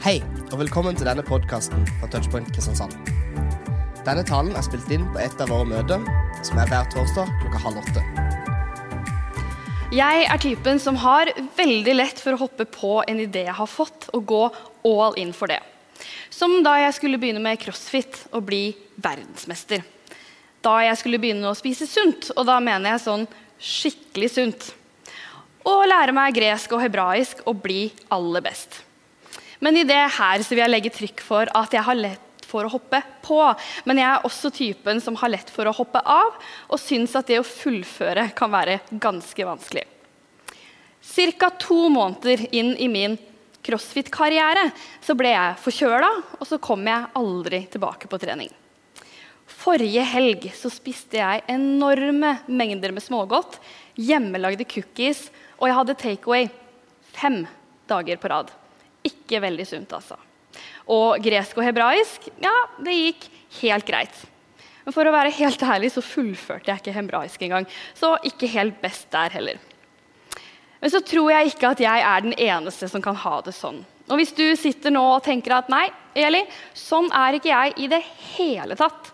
Hei, 0.00 0.22
og 0.48 0.62
velkommen 0.62 0.96
til 0.96 1.04
denne 1.04 1.20
podkasten 1.20 1.82
fra 1.98 2.06
Touchpoint 2.08 2.46
Kristiansand. 2.54 2.94
Denne 4.06 4.22
talen 4.24 4.54
er 4.56 4.64
spilt 4.64 4.88
inn 4.96 5.04
på 5.12 5.20
et 5.20 5.42
av 5.44 5.52
våre 5.52 5.66
møter, 5.68 6.06
som 6.40 6.56
er 6.56 6.70
hver 6.70 6.88
torsdag 6.94 7.28
klokka 7.42 7.60
halv 7.66 7.82
åtte. 7.82 8.04
Jeg 9.92 10.24
er 10.24 10.40
typen 10.40 10.80
som 10.80 10.96
har 11.04 11.28
veldig 11.58 11.98
lett 11.98 12.24
for 12.24 12.32
å 12.32 12.40
hoppe 12.46 12.64
på 12.64 12.94
en 13.04 13.20
idé 13.26 13.44
jeg 13.50 13.58
har 13.60 13.68
fått, 13.68 14.08
og 14.16 14.24
gå 14.24 14.42
all 14.88 15.20
in 15.20 15.36
for 15.36 15.52
det. 15.52 15.60
Som 16.32 16.62
da 16.64 16.78
jeg 16.80 16.96
skulle 16.96 17.20
begynne 17.20 17.44
med 17.44 17.60
crossfit 17.60 18.24
og 18.32 18.48
bli 18.48 18.64
verdensmester. 18.96 19.84
Da 20.64 20.78
jeg 20.88 20.96
skulle 20.96 21.20
begynne 21.20 21.52
å 21.52 21.58
spise 21.60 21.84
sunt, 21.84 22.32
og 22.40 22.48
da 22.48 22.56
mener 22.56 22.94
jeg 22.94 23.04
sånn 23.04 23.28
skikkelig 23.60 24.32
sunt. 24.32 24.70
Og 25.68 25.90
lære 25.92 26.16
meg 26.16 26.40
gresk 26.40 26.72
og 26.72 26.88
hebraisk 26.88 27.44
og 27.44 27.60
bli 27.60 27.90
aller 28.08 28.48
best. 28.48 28.86
Men 29.60 29.76
i 29.76 29.86
det 29.86 30.02
her 30.16 30.42
så 30.42 30.54
vil 30.54 30.64
jeg 30.64 30.72
legge 30.72 30.92
trykk 30.94 31.22
for 31.24 31.50
at 31.56 31.76
jeg 31.76 31.84
har 31.84 31.98
lett 31.98 32.46
for 32.50 32.66
å 32.66 32.72
hoppe 32.72 33.00
på. 33.22 33.38
Men 33.86 34.00
jeg 34.00 34.08
er 34.08 34.26
også 34.26 34.50
typen 34.54 35.00
som 35.04 35.16
har 35.20 35.32
lett 35.32 35.50
for 35.52 35.68
å 35.68 35.74
hoppe 35.76 36.02
av, 36.02 36.36
og 36.68 36.82
syns 36.82 37.14
at 37.18 37.30
det 37.30 37.40
å 37.40 37.46
fullføre 37.46 38.30
kan 38.36 38.52
være 38.52 38.80
ganske 38.90 39.46
vanskelig. 39.46 39.86
Ca. 41.10 41.50
to 41.58 41.88
måneder 41.92 42.46
inn 42.54 42.74
i 42.76 42.88
min 42.88 43.16
crossfit-karriere 43.64 44.70
så 45.04 45.16
ble 45.18 45.32
jeg 45.32 45.58
forkjøla, 45.64 46.10
og 46.38 46.48
så 46.48 46.58
kom 46.62 46.86
jeg 46.88 47.10
aldri 47.18 47.64
tilbake 47.72 48.08
på 48.10 48.20
trening. 48.20 48.50
Forrige 49.60 50.04
helg 50.06 50.46
så 50.56 50.70
spiste 50.72 51.18
jeg 51.18 51.44
enorme 51.50 52.36
mengder 52.48 52.94
med 52.96 53.04
smågodt, 53.04 53.58
hjemmelagde 54.00 54.64
cookies, 54.68 55.26
og 55.58 55.68
jeg 55.68 55.78
hadde 55.80 55.98
takeaway 56.00 56.48
fem 57.12 57.42
dager 57.90 58.20
på 58.22 58.30
rad. 58.32 58.54
Ikke 59.10 59.42
veldig 59.42 59.66
sunt, 59.68 59.92
altså. 59.96 60.18
Og 60.90 61.22
gresk 61.22 61.58
og 61.58 61.66
hebraisk, 61.66 62.30
ja, 62.42 62.54
det 62.82 62.96
gikk 62.96 63.26
helt 63.60 63.86
greit. 63.86 64.22
Men 64.84 64.94
for 64.96 65.06
å 65.06 65.14
være 65.14 65.34
helt 65.36 65.62
ærlig 65.62 65.92
så 65.94 66.02
fullførte 66.02 66.72
jeg 66.72 66.82
ikke 66.82 66.96
hebraisk 66.96 67.42
engang. 67.46 67.68
Så 67.94 68.16
ikke 68.26 68.50
helt 68.50 68.80
best 68.82 69.10
der 69.12 69.30
heller. 69.36 69.60
Men 70.80 70.92
så 70.92 71.02
tror 71.04 71.28
jeg 71.34 71.52
ikke 71.52 71.72
at 71.74 71.82
jeg 71.84 72.04
er 72.08 72.24
den 72.24 72.36
eneste 72.40 72.88
som 72.88 73.04
kan 73.04 73.18
ha 73.22 73.36
det 73.44 73.54
sånn. 73.54 73.82
Og 74.10 74.18
hvis 74.18 74.32
du 74.34 74.44
sitter 74.58 74.90
nå 74.90 75.02
og 75.12 75.22
tenker 75.22 75.54
at 75.54 75.68
nei, 75.70 75.86
Eli, 76.18 76.40
sånn 76.74 77.06
er 77.14 77.36
ikke 77.36 77.52
jeg 77.52 77.74
i 77.84 77.90
det 77.92 78.00
hele 78.34 78.74
tatt, 78.78 79.12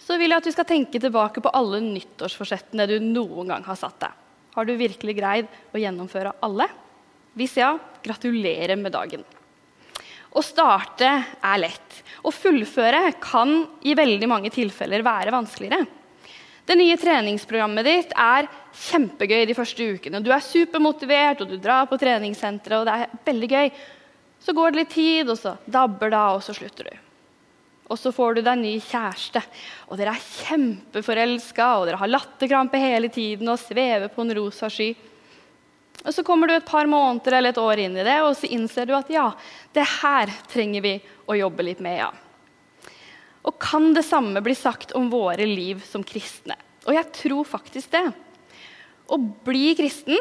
så 0.00 0.16
vil 0.16 0.32
jeg 0.32 0.40
at 0.40 0.46
du 0.48 0.54
skal 0.54 0.68
tenke 0.68 1.00
tilbake 1.02 1.42
på 1.44 1.52
alle 1.52 1.82
nyttårsforsettene 1.84 2.86
du 2.88 2.96
noen 3.04 3.50
gang 3.52 3.66
har 3.66 3.76
satt 3.76 3.98
deg. 4.06 4.14
Har 4.56 4.64
du 4.64 4.72
virkelig 4.78 5.18
greid 5.18 5.50
å 5.74 5.82
gjennomføre 5.82 6.32
alle? 6.46 6.70
Hvis 7.36 7.58
ja, 7.60 7.74
gratulerer 8.02 8.78
med 8.80 8.94
dagen. 8.96 9.26
Å 10.36 10.42
starte 10.44 11.08
er 11.08 11.60
lett. 11.62 12.02
Å 12.22 12.32
fullføre 12.34 13.14
kan 13.22 13.62
i 13.86 13.94
veldig 13.96 14.28
mange 14.28 14.52
tilfeller 14.52 15.04
være 15.06 15.32
vanskeligere. 15.32 15.86
Det 16.68 16.76
nye 16.76 16.98
treningsprogrammet 17.00 17.86
ditt 17.86 18.10
er 18.12 18.48
kjempegøy 18.76 19.46
de 19.48 19.56
første 19.56 19.86
ukene. 19.96 20.20
Du 20.20 20.28
er 20.34 20.44
supermotivert, 20.44 21.40
og 21.40 21.48
du 21.48 21.56
drar 21.56 21.86
på 21.88 21.96
treningssenteret, 22.00 22.82
og 22.82 22.84
det 22.84 22.96
er 22.96 23.14
veldig 23.24 23.48
gøy. 23.54 23.70
Så 24.44 24.52
går 24.54 24.74
det 24.74 24.82
litt 24.82 24.92
tid, 24.92 25.30
og 25.32 25.38
så 25.40 25.54
dabber 25.64 26.12
det 26.12 26.18
av, 26.20 26.36
og 26.36 26.44
så 26.44 26.52
slutter 26.56 26.90
du. 26.90 26.98
Og 27.88 27.96
så 27.96 28.12
får 28.12 28.36
du 28.36 28.42
deg 28.44 28.60
ny 28.60 28.74
kjæreste, 28.84 29.40
og 29.88 29.96
dere 29.96 30.12
er 30.12 30.26
kjempeforelska, 30.44 31.70
og 31.78 31.88
dere 31.88 32.02
har 32.02 32.12
latterkrampe 32.12 32.80
hele 32.82 33.08
tiden 33.08 33.48
og 33.48 33.62
svever 33.62 34.12
på 34.12 34.26
en 34.26 34.34
rosa 34.36 34.68
sky. 34.68 34.90
Og 36.04 36.14
Så 36.14 36.22
kommer 36.24 36.46
du 36.46 36.54
et 36.54 36.66
par 36.66 36.86
måneder 36.86 37.38
eller 37.38 37.50
et 37.54 37.60
år 37.60 37.82
inn 37.82 37.96
i 37.98 38.06
det, 38.06 38.20
og 38.22 38.36
så 38.38 38.46
innser 38.46 38.86
du 38.86 38.94
at 38.96 39.10
ja, 39.10 39.32
det 39.74 39.84
her 39.98 40.30
trenger 40.50 40.84
vi 40.84 40.94
å 41.26 41.36
jobbe 41.36 41.66
litt 41.66 41.82
med. 41.84 41.98
ja. 41.98 42.12
Og 43.42 43.58
kan 43.58 43.92
det 43.94 44.04
samme 44.04 44.40
bli 44.44 44.54
sagt 44.54 44.92
om 44.92 45.10
våre 45.10 45.46
liv 45.46 45.80
som 45.86 46.04
kristne? 46.04 46.56
Og 46.86 46.94
jeg 46.94 47.12
tror 47.16 47.44
faktisk 47.48 47.90
det. 47.94 48.04
Å 49.08 49.16
bli 49.18 49.72
kristen 49.78 50.18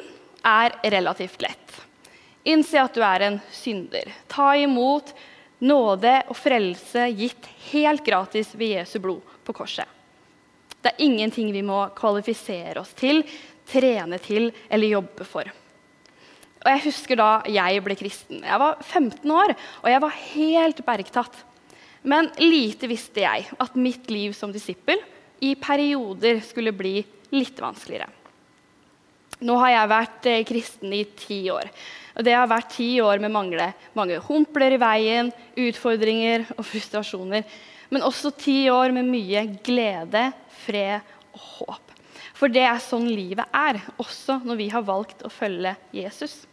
er 0.48 0.78
relativt 0.84 1.42
lett. 1.44 1.74
Innse 2.48 2.80
at 2.80 2.96
du 2.96 3.04
er 3.04 3.26
en 3.26 3.40
synder. 3.52 4.08
Ta 4.32 4.54
imot 4.56 5.12
nåde 5.60 6.14
og 6.30 6.38
frelse 6.38 7.10
gitt 7.18 7.50
helt 7.72 8.06
gratis 8.06 8.54
ved 8.56 8.78
Jesu 8.78 9.00
blod 9.04 9.36
på 9.44 9.56
korset. 9.58 9.88
Det 10.80 10.94
er 10.94 11.04
ingenting 11.04 11.52
vi 11.52 11.66
må 11.66 11.82
kvalifisere 11.98 12.80
oss 12.80 12.94
til, 12.96 13.24
trene 13.68 14.20
til 14.24 14.52
eller 14.70 14.94
jobbe 14.94 15.28
for. 15.28 15.50
Og 16.64 16.72
Jeg 16.72 16.84
husker 16.88 17.20
da 17.20 17.30
jeg 17.52 17.84
ble 17.86 17.98
kristen. 18.00 18.42
Jeg 18.44 18.62
var 18.62 18.80
15 18.82 19.32
år, 19.32 19.54
og 19.84 19.92
jeg 19.92 20.04
var 20.04 20.18
helt 20.34 20.82
bergtatt. 20.86 21.38
Men 22.08 22.30
lite 22.40 22.90
visste 22.90 23.24
jeg 23.24 23.48
at 23.60 23.78
mitt 23.80 24.10
liv 24.14 24.36
som 24.38 24.54
disippel 24.54 25.00
i 25.44 25.54
perioder 25.60 26.42
skulle 26.46 26.74
bli 26.74 27.02
litt 27.34 27.60
vanskeligere. 27.62 28.10
Nå 29.46 29.54
har 29.62 29.74
jeg 29.74 29.92
vært 29.92 30.28
eh, 30.32 30.44
kristen 30.48 30.94
i 30.98 31.04
ti 31.18 31.44
år. 31.54 31.70
Og 32.18 32.26
det 32.26 32.34
har 32.34 32.50
vært 32.50 32.72
ti 32.74 32.90
år 33.04 33.22
med 33.22 33.34
mange, 33.34 33.68
mange 33.98 34.18
humpler 34.26 34.74
i 34.74 34.80
veien, 34.82 35.30
utfordringer 35.54 36.48
og 36.56 36.66
frustrasjoner. 36.66 37.44
Men 37.94 38.06
også 38.08 38.34
ti 38.34 38.64
år 38.74 38.96
med 38.96 39.06
mye 39.12 39.44
glede, 39.64 40.32
fred 40.66 41.06
og 41.36 41.44
håp. 41.60 41.94
For 42.38 42.54
det 42.54 42.66
er 42.70 42.82
sånn 42.84 43.08
livet 43.10 43.50
er, 43.56 43.80
også 43.98 44.40
når 44.46 44.60
vi 44.60 44.68
har 44.74 44.86
valgt 44.86 45.24
å 45.26 45.32
følge 45.34 45.74
Jesus. 45.96 46.44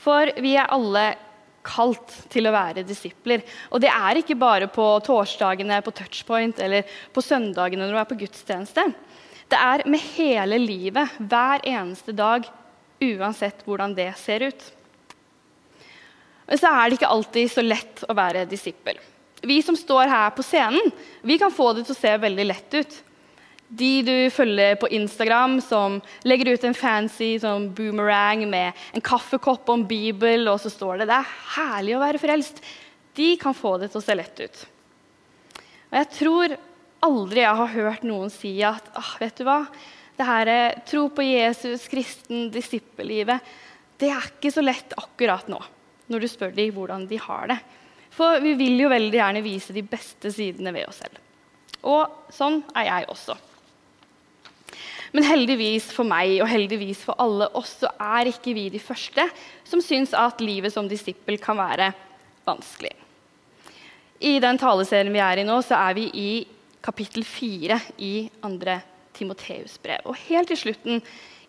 For 0.00 0.30
vi 0.40 0.54
er 0.56 0.72
alle 0.72 1.10
kalt 1.66 2.14
til 2.32 2.48
å 2.48 2.54
være 2.54 2.86
disipler. 2.88 3.44
Og 3.68 3.82
det 3.84 3.90
er 3.92 4.20
ikke 4.20 4.38
bare 4.40 4.70
på 4.72 4.86
torsdagene 5.04 5.82
på 5.84 5.92
touchpoint 5.96 6.62
eller 6.64 6.88
på 7.12 7.24
søndagene 7.24 7.84
når 7.84 7.92
du 7.92 8.00
er 8.00 8.08
på 8.08 8.20
gudstjeneste. 8.22 8.86
Det 9.50 9.58
er 9.58 9.84
med 9.90 10.02
hele 10.14 10.60
livet, 10.62 11.18
hver 11.18 11.64
eneste 11.66 12.14
dag, 12.16 12.46
uansett 13.00 13.64
hvordan 13.66 13.96
det 13.96 14.12
ser 14.20 14.46
ut. 14.48 14.66
Men 16.46 16.58
så 16.58 16.70
er 16.72 16.88
det 16.88 16.98
ikke 16.98 17.12
alltid 17.12 17.50
så 17.52 17.64
lett 17.64 18.04
å 18.08 18.16
være 18.16 18.48
disippel. 18.48 18.98
Vi 19.46 19.60
som 19.64 19.76
står 19.78 20.10
her 20.10 20.32
på 20.36 20.44
scenen, 20.44 20.92
vi 21.24 21.38
kan 21.40 21.52
få 21.54 21.70
det 21.76 21.86
til 21.86 21.96
å 21.96 22.00
se 22.00 22.16
veldig 22.24 22.46
lett 22.48 22.76
ut. 22.76 22.96
De 23.70 23.90
du 24.02 24.14
følger 24.34 24.74
på 24.80 24.88
Instagram 24.90 25.60
som 25.62 26.00
legger 26.26 26.52
ut 26.54 26.64
en 26.66 26.74
fancy 26.74 27.36
sånn 27.38 27.68
boomerang 27.76 28.42
med 28.50 28.74
en 28.94 29.04
kaffekopp 29.04 29.68
og 29.68 29.76
en 29.78 29.86
bibel, 29.86 30.48
og 30.50 30.58
så 30.58 30.72
står 30.72 30.98
det 30.98 31.06
'Det 31.08 31.18
er 31.20 31.36
herlig 31.54 31.94
å 31.96 32.02
være 32.02 32.18
frelst', 32.18 32.62
de 33.14 33.36
kan 33.36 33.54
få 33.54 33.78
det 33.78 33.90
til 33.92 34.00
å 34.00 34.04
se 34.04 34.14
lett 34.14 34.40
ut. 34.40 34.66
Og 35.90 35.96
jeg 35.98 36.10
tror 36.18 36.56
aldri 37.02 37.40
jeg 37.40 37.56
har 37.56 37.74
hørt 37.74 38.02
noen 38.02 38.30
si 38.30 38.52
at 38.62 38.84
ah, 38.94 39.16
vet 39.20 39.36
du 39.36 39.44
hva, 39.44 39.66
det 40.16 40.26
her 40.26 40.46
eh, 40.52 40.78
tro 40.84 41.08
på 41.08 41.24
Jesus, 41.24 41.88
kristen, 41.88 42.50
disippellivet, 42.50 43.40
det 44.00 44.10
er 44.12 44.30
ikke 44.30 44.52
så 44.52 44.64
lett 44.64 44.92
akkurat 44.96 45.48
nå, 45.48 45.60
når 46.08 46.20
du 46.20 46.28
spør 46.28 46.52
dem 46.56 46.74
hvordan 46.74 47.06
de 47.08 47.18
har 47.20 47.46
det. 47.52 47.58
For 48.10 48.40
vi 48.42 48.54
vil 48.58 48.80
jo 48.82 48.90
veldig 48.92 49.16
gjerne 49.16 49.44
vise 49.44 49.72
de 49.76 49.84
beste 49.86 50.32
sidene 50.34 50.72
ved 50.74 50.88
oss 50.90 51.00
selv. 51.04 51.20
Og 51.88 52.32
sånn 52.34 52.60
er 52.76 52.88
jeg 52.88 53.08
også. 53.12 53.36
Men 55.10 55.26
heldigvis 55.26 55.88
for 55.94 56.06
meg 56.06 56.36
og 56.38 56.48
heldigvis 56.50 57.02
for 57.06 57.18
alle 57.22 57.48
oss 57.58 57.80
så 57.82 57.90
er 57.98 58.30
ikke 58.30 58.54
vi 58.54 58.68
de 58.70 58.82
første 58.82 59.26
som 59.66 59.82
syns 59.82 60.14
at 60.16 60.42
livet 60.44 60.74
som 60.74 60.88
disippel 60.90 61.40
kan 61.42 61.58
være 61.58 61.90
vanskelig. 62.46 62.92
I 64.20 64.36
den 64.42 64.60
taleserien 64.60 65.12
vi 65.14 65.22
er 65.24 65.40
i 65.40 65.46
nå, 65.48 65.56
så 65.64 65.78
er 65.80 65.96
vi 65.96 66.06
i 66.14 66.30
kapittel 66.84 67.24
4 67.26 67.78
i 68.04 68.14
2. 68.42 68.80
Timoteus 69.16 69.76
brev. 69.82 70.04
Og 70.08 70.16
helt 70.28 70.48
til 70.48 70.60
slutten 70.60 71.00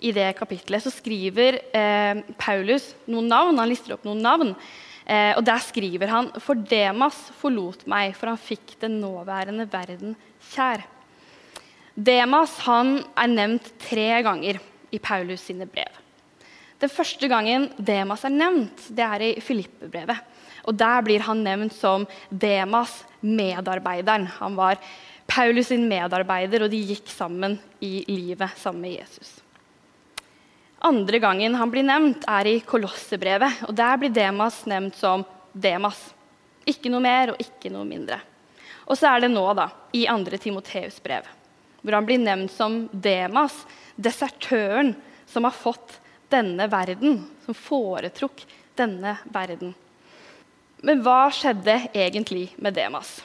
i 0.02 0.12
det 0.16 0.32
kapittelet 0.36 0.84
så 0.84 0.92
skriver 0.92 1.60
eh, 1.78 2.24
Paulus 2.42 2.90
noen 3.06 3.30
navn. 3.32 3.60
Han 3.62 3.70
lister 3.70 3.96
opp 3.96 4.08
noen 4.08 4.24
navn. 4.24 4.56
Eh, 5.06 5.34
og 5.38 5.44
der 5.46 5.62
skriver 5.64 6.12
han 6.12 6.32
For 6.42 6.58
Demas 6.58 7.20
forlot 7.40 7.86
meg, 7.92 8.16
for 8.18 8.32
han 8.32 8.42
fikk 8.42 8.76
den 8.82 9.00
nåværende 9.04 9.68
verden 9.72 10.18
kjær. 10.52 10.84
Demas 11.96 12.54
han 12.64 13.02
er 13.20 13.28
nevnt 13.28 13.68
tre 13.84 14.22
ganger 14.24 14.60
i 14.92 15.00
Paulus 15.00 15.44
sine 15.50 15.68
brev. 15.68 15.92
Den 16.82 16.90
første 16.90 17.28
gangen 17.30 17.68
Demas 17.78 18.24
er 18.26 18.34
nevnt, 18.34 18.88
det 18.90 19.04
er 19.06 19.26
i 19.28 19.32
Filippe-brevet. 19.44 20.18
Og 20.66 20.78
Der 20.78 21.02
blir 21.04 21.22
han 21.26 21.44
nevnt 21.44 21.74
som 21.76 22.08
Demas, 22.30 23.04
medarbeideren. 23.22 24.26
Han 24.40 24.56
var 24.56 24.80
Paulus 25.28 25.68
sin 25.68 25.88
medarbeider, 25.90 26.64
og 26.64 26.72
de 26.72 26.80
gikk 26.80 27.10
sammen 27.12 27.60
i 27.82 28.02
livet 28.08 28.58
sammen 28.58 28.82
med 28.82 28.98
Jesus. 29.02 29.42
Andre 30.82 31.20
gangen 31.22 31.56
han 31.56 31.70
blir 31.70 31.86
nevnt, 31.86 32.26
er 32.26 32.48
i 32.48 32.62
Kolossebrevet. 32.66 33.68
og 33.68 33.76
Der 33.76 33.98
blir 33.98 34.10
Demas 34.10 34.64
nevnt 34.66 34.96
som 34.96 35.26
Demas. 35.54 36.14
Ikke 36.66 36.90
noe 36.90 37.04
mer 37.04 37.34
og 37.34 37.42
ikke 37.42 37.70
noe 37.70 37.86
mindre. 37.86 38.18
Og 38.88 38.98
så 38.98 39.12
er 39.12 39.22
det 39.22 39.32
nå, 39.36 39.46
da, 39.54 39.70
i 39.94 40.08
andre 40.10 40.38
Timoteus 40.42 40.98
brev 41.04 41.28
hvor 41.82 41.98
han 41.98 42.08
blir 42.08 42.22
nevnt 42.22 42.54
som 42.54 42.86
Demas, 42.92 43.64
desertøren 43.96 44.94
som 45.30 45.48
har 45.48 45.56
fått 45.56 45.98
denne 46.32 46.68
verden, 46.72 47.24
som 47.46 47.58
foretrukk 47.58 48.46
denne 48.80 49.18
verden. 49.34 49.74
Men 50.82 51.04
hva 51.06 51.28
skjedde 51.34 51.78
egentlig 51.94 52.50
med 52.58 52.74
Demas? 52.78 53.20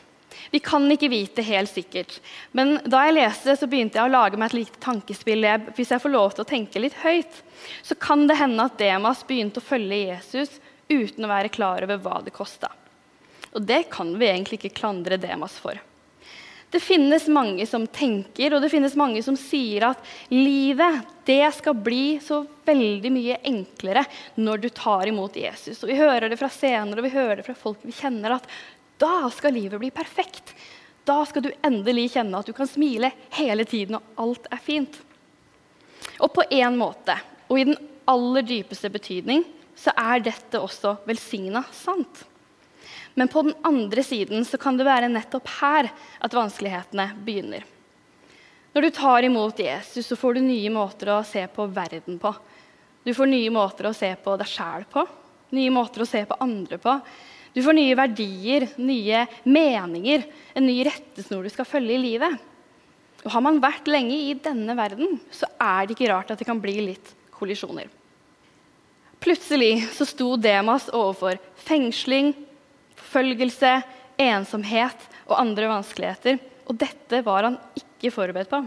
Vi 0.51 0.61
kan 0.61 0.85
ikke 0.93 1.09
vite 1.09 1.43
helt 1.43 1.73
sikkert. 1.73 2.19
Men 2.53 2.77
da 2.85 3.07
jeg 3.07 3.17
leste 3.17 3.51
det, 3.51 3.57
så 3.61 3.69
begynte 3.71 3.99
jeg 3.99 4.09
å 4.09 4.13
lage 4.13 4.39
meg 4.39 4.51
et 4.51 4.59
lite 4.61 4.83
tankespill. 4.85 5.47
Hvis 5.77 5.93
jeg 5.95 6.03
får 6.03 6.13
lov 6.13 6.35
til 6.37 6.45
å 6.45 6.51
tenke 6.51 6.83
litt 6.83 6.99
høyt, 7.01 7.41
så 7.83 7.97
kan 7.99 8.27
det 8.29 8.39
hende 8.39 8.67
at 8.69 8.77
Demas 8.79 9.25
begynte 9.27 9.63
å 9.63 9.67
følge 9.67 10.03
Jesus 10.05 10.59
uten 10.93 11.27
å 11.27 11.33
være 11.33 11.53
klar 11.55 11.87
over 11.87 12.03
hva 12.03 12.21
det 12.25 12.35
kosta. 12.37 12.71
Og 13.57 13.65
det 13.65 13.87
kan 13.93 14.13
vi 14.21 14.29
egentlig 14.29 14.61
ikke 14.61 14.77
klandre 14.83 15.19
Demas 15.21 15.57
for. 15.63 15.81
Det 16.77 16.81
finnes 16.81 17.25
mange 17.33 17.65
som 17.67 17.87
tenker, 17.89 18.53
og 18.53 18.61
det 18.61 18.69
finnes 18.69 18.93
mange 19.01 19.23
som 19.25 19.37
sier 19.41 19.87
at 19.89 20.03
livet 20.29 21.07
det 21.25 21.47
skal 21.57 21.73
bli 21.81 22.19
så 22.21 22.43
veldig 22.69 23.13
mye 23.15 23.39
enklere 23.49 24.03
når 24.37 24.61
du 24.61 24.67
tar 24.77 25.09
imot 25.09 25.39
Jesus. 25.41 25.81
Og 25.81 25.89
Vi 25.89 25.97
hører 25.97 26.29
det 26.29 26.37
fra 26.37 26.51
scener 26.53 27.01
og 27.01 27.07
vi 27.07 27.15
hører 27.15 27.41
det 27.41 27.47
fra 27.47 27.57
folk 27.57 27.81
vi 27.81 27.97
kjenner, 27.97 28.37
at 28.37 28.53
da 29.01 29.31
skal 29.33 29.57
livet 29.57 29.81
bli 29.81 29.89
perfekt. 29.89 30.53
Da 31.09 31.23
skal 31.25 31.47
du 31.47 31.51
endelig 31.65 32.11
kjenne 32.19 32.45
at 32.45 32.53
du 32.53 32.53
kan 32.53 32.69
smile 32.69 33.15
hele 33.39 33.65
tiden, 33.65 33.97
og 33.97 34.27
alt 34.27 34.53
er 34.53 34.61
fint. 34.69 35.01
Og 36.21 36.29
på 36.37 36.45
en 36.61 36.77
måte, 36.77 37.17
og 37.49 37.57
i 37.57 37.71
den 37.71 37.81
aller 38.05 38.45
dypeste 38.45 38.93
betydning, 38.93 39.49
så 39.81 39.97
er 39.97 40.29
dette 40.29 40.61
også 40.61 40.99
velsigna 41.09 41.65
sant. 41.73 42.27
Men 43.15 43.31
på 43.33 43.43
den 43.47 43.55
andre 43.67 44.03
siden 44.05 44.45
så 44.45 44.59
kan 44.61 44.77
det 44.77 44.87
være 44.89 45.11
nettopp 45.13 45.49
her 45.61 45.89
at 46.21 46.37
vanskelighetene 46.37 47.11
begynner. 47.25 47.65
Når 48.77 48.85
du 48.85 48.91
tar 48.93 49.25
imot 49.25 49.59
Jesus, 49.59 50.05
så 50.05 50.19
får 50.21 50.37
du 50.37 50.43
nye 50.45 50.71
måter 50.73 51.09
å 51.15 51.23
se 51.25 51.47
på 51.49 51.65
verden 51.73 52.19
på. 52.21 52.35
Du 53.07 53.15
får 53.17 53.31
nye 53.31 53.53
måter 53.55 53.89
å 53.89 53.95
se 53.97 54.11
på 54.21 54.35
deg 54.37 54.51
sjæl 54.51 54.85
på, 54.91 55.07
nye 55.57 55.73
måter 55.73 56.03
å 56.05 56.09
se 56.11 56.21
på 56.29 56.37
andre 56.45 56.77
på. 56.83 56.99
Du 57.57 57.63
får 57.65 57.73
nye 57.79 57.97
verdier, 57.97 58.67
nye 58.77 59.23
meninger, 59.49 60.27
en 60.53 60.67
ny 60.69 60.83
rettesnor 60.85 61.47
du 61.47 61.53
skal 61.55 61.69
følge 61.71 61.97
i 61.97 62.03
livet. 62.03 62.37
Og 63.25 63.31
Har 63.33 63.47
man 63.47 63.63
vært 63.65 63.89
lenge 63.89 64.19
i 64.27 64.35
denne 64.37 64.77
verden, 64.77 65.17
så 65.33 65.49
er 65.57 65.87
det 65.87 65.97
ikke 65.97 66.11
rart 66.13 66.35
at 66.35 66.43
det 66.43 66.49
kan 66.51 66.61
bli 66.61 66.77
litt 66.91 67.15
kollisjoner. 67.33 67.89
Plutselig 69.25 69.87
så 69.97 70.05
sto 70.05 70.35
Demas 70.37 70.91
overfor 70.93 71.41
fengsling, 71.65 72.35
forfølgelse, 73.07 73.73
ensomhet 74.21 75.09
og 75.27 75.39
andre 75.39 75.71
vanskeligheter. 75.71 76.41
Og 76.67 76.79
dette 76.81 77.23
var 77.27 77.47
han 77.47 77.61
ikke 77.79 78.13
forberedt 78.15 78.51
på. 78.51 78.63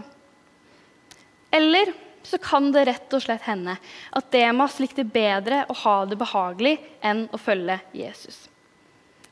Eller 1.52 1.92
så 2.22 2.38
kan 2.42 2.68
det 2.72 2.84
rett 2.88 3.14
og 3.16 3.22
slett 3.24 3.44
hende 3.46 3.76
at 4.16 4.32
Demas 4.32 4.78
likte 4.80 5.04
bedre 5.08 5.64
å 5.68 5.76
ha 5.84 5.96
det 6.08 6.18
behagelig 6.20 6.76
enn 7.04 7.26
å 7.32 7.40
følge 7.40 7.80
Jesus. 7.96 8.44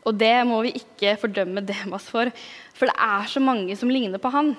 Og 0.09 0.17
det 0.17 0.37
må 0.49 0.63
vi 0.65 0.73
ikke 0.79 1.19
fordømme 1.21 1.63
Demas 1.69 2.09
for, 2.09 2.31
for 2.75 2.89
det 2.89 2.97
er 2.97 3.29
så 3.29 3.43
mange 3.45 3.77
som 3.77 3.93
ligner 3.93 4.21
på 4.23 4.33
han. 4.33 4.55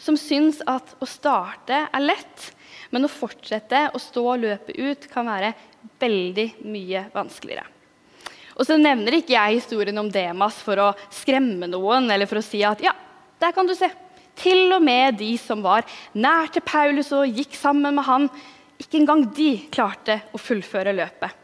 Som 0.00 0.16
syns 0.16 0.62
at 0.70 0.94
å 1.02 1.08
starte 1.10 1.82
er 1.90 2.06
lett, 2.06 2.46
men 2.94 3.04
å 3.04 3.12
fortsette 3.12 3.88
å 3.92 4.00
stå 4.00 4.24
og 4.36 4.46
løpe 4.46 4.76
ut 4.78 5.10
kan 5.10 5.28
være 5.28 5.52
veldig 6.00 6.46
mye 6.70 7.08
vanskeligere. 7.12 7.66
Og 8.60 8.68
så 8.68 8.76
nevner 8.76 9.16
ikke 9.16 9.32
jeg 9.32 9.56
historien 9.56 9.96
om 10.02 10.10
Demas 10.12 10.58
for 10.60 10.76
å 10.84 10.90
skremme 11.16 11.64
noen 11.70 12.10
eller 12.12 12.28
for 12.28 12.42
å 12.42 12.44
si 12.44 12.60
at 12.66 12.82
ja, 12.84 12.92
der 13.40 13.54
kan 13.56 13.68
du 13.68 13.72
se. 13.76 13.88
Til 14.36 14.68
og 14.76 14.84
med 14.84 15.16
de 15.20 15.32
som 15.40 15.64
var 15.64 15.86
nær 16.12 16.52
til 16.52 16.64
Paulus 16.64 17.08
og 17.16 17.32
gikk 17.40 17.56
sammen 17.56 17.96
med 17.96 18.04
han, 18.04 18.28
ikke 18.80 19.00
engang 19.00 19.24
de 19.36 19.54
klarte 19.72 20.20
å 20.36 20.40
fullføre 20.40 20.92
løpet. 20.96 21.36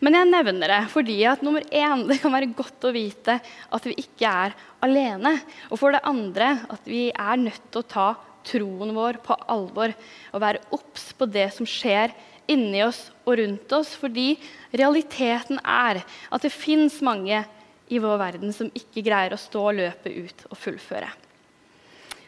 Men 0.00 0.16
jeg 0.16 0.28
nevner 0.28 0.72
det 0.72 0.80
fordi 0.92 1.16
at 1.28 1.44
nummer 1.44 1.64
én, 1.68 2.04
det 2.08 2.18
kan 2.22 2.32
være 2.32 2.52
godt 2.56 2.88
å 2.88 2.92
vite 2.92 3.38
at 3.40 3.88
vi 3.88 3.96
ikke 4.00 4.32
er 4.46 4.56
alene. 4.84 5.36
Og 5.68 5.80
for 5.80 5.92
det 5.92 6.04
andre 6.08 6.54
at 6.72 6.88
vi 6.88 7.08
er 7.12 7.40
nødt 7.40 7.68
til 7.68 7.84
å 7.84 7.90
ta 7.92 8.08
troen 8.46 8.94
vår 8.96 9.20
på 9.24 9.36
alvor 9.50 9.92
og 10.32 10.42
være 10.42 10.64
obs 10.76 11.10
på 11.18 11.28
det 11.28 11.48
som 11.56 11.68
skjer 11.68 12.14
inni 12.52 12.82
oss 12.86 13.06
og 13.24 13.38
rundt 13.40 13.76
oss. 13.76 13.94
Fordi 13.98 14.34
realiteten 14.72 15.60
er 15.62 16.02
at 16.02 16.46
det 16.46 16.54
fins 16.54 17.00
mange 17.04 17.44
i 17.88 18.00
vår 18.02 18.18
verden 18.18 18.54
som 18.54 18.72
ikke 18.74 19.04
greier 19.06 19.34
å 19.34 19.40
stå 19.40 19.68
løpet 19.76 20.18
ut 20.26 20.44
og 20.50 20.58
fullføre. 20.58 21.08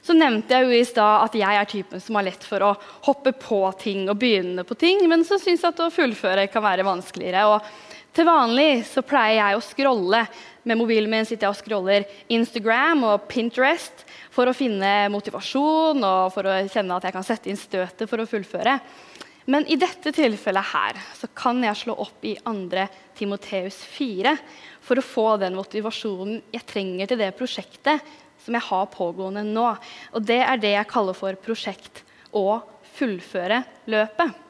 Så 0.08 0.14
nevnte 0.16 0.54
jeg 0.54 0.64
jo 0.64 0.72
i 0.72 0.86
stad 0.88 1.26
at 1.26 1.34
jeg 1.36 1.58
er 1.60 1.68
typen 1.68 2.00
som 2.00 2.16
har 2.16 2.24
lett 2.30 2.44
for 2.46 2.64
å 2.64 2.74
hoppe 3.04 3.34
på 3.36 3.58
ting 3.80 4.06
og 4.08 4.16
begynne 4.20 4.64
på 4.64 4.76
ting, 4.78 5.02
men 5.10 5.24
så 5.26 5.36
syns 5.36 5.64
jeg 5.64 5.74
at 5.74 5.82
å 5.84 5.90
fullføre 5.92 6.46
kan 6.48 6.64
være 6.64 6.86
vanskeligere. 6.86 7.42
Og 7.50 8.14
til 8.16 8.24
vanlig 8.24 8.86
så 8.88 9.02
pleier 9.04 9.42
jeg 9.42 9.58
å 9.58 9.66
scrolle 9.66 10.22
med 10.68 10.80
mobilen 10.80 11.12
min 11.12 11.28
sitter 11.28 11.48
jeg 11.48 11.52
og 11.52 11.58
scroller 11.60 12.06
Instagram 12.32 13.04
og 13.10 13.26
Pinterest 13.28 14.06
for 14.32 14.48
å 14.48 14.56
finne 14.56 15.10
motivasjon 15.12 16.00
og 16.00 16.32
for 16.34 16.48
å 16.48 16.56
kjenne 16.72 16.96
at 16.96 17.08
jeg 17.08 17.16
kan 17.18 17.26
sette 17.26 17.52
inn 17.52 17.60
støtet 17.60 18.08
for 18.08 18.22
å 18.22 18.28
fullføre. 18.28 18.78
Men 19.48 19.64
i 19.64 19.78
dette 19.80 20.12
tilfellet 20.12 20.72
her 20.74 20.98
så 21.16 21.28
kan 21.32 21.62
jeg 21.64 21.80
slå 21.80 21.94
opp 22.04 22.24
i 22.28 22.34
2. 22.44 22.82
Timoteus 23.16 23.78
4 23.94 24.34
for 24.84 25.00
å 25.00 25.04
få 25.04 25.28
den 25.40 25.56
motivasjonen 25.56 26.42
jeg 26.52 26.66
trenger 26.68 27.08
til 27.08 27.22
det 27.22 27.30
prosjektet 27.38 28.04
som 28.44 28.56
jeg 28.56 28.66
har 28.68 28.90
pågående 28.92 29.46
nå. 29.46 29.70
Og 30.12 30.26
det 30.28 30.42
er 30.44 30.60
det 30.60 30.74
jeg 30.74 30.90
kaller 30.90 31.16
for 31.16 31.40
prosjekt 31.40 32.04
å 32.36 32.60
fullføre 32.98 33.62
løpet. 33.88 34.44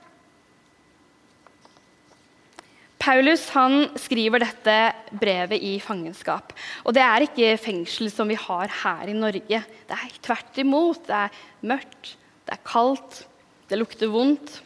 Paulus 2.99 3.47
han 3.55 3.87
skriver 3.97 4.43
dette 4.43 4.77
brevet 5.15 5.63
i 5.65 5.77
fangenskap. 5.81 6.51
Og 6.83 6.97
det 6.97 7.05
er 7.07 7.25
ikke 7.25 7.55
fengsel 7.63 8.11
som 8.13 8.29
vi 8.29 8.37
har 8.37 8.75
her 8.83 9.09
i 9.09 9.15
Norge. 9.17 9.63
Det 9.63 9.97
er 9.97 10.17
tvert 10.27 10.59
imot. 10.59 11.07
Det 11.07 11.23
er 11.23 11.39
mørkt, 11.71 12.17
det 12.45 12.59
er 12.59 12.67
kaldt, 12.67 13.23
det 13.71 13.79
lukter 13.79 14.11
vondt. 14.11 14.59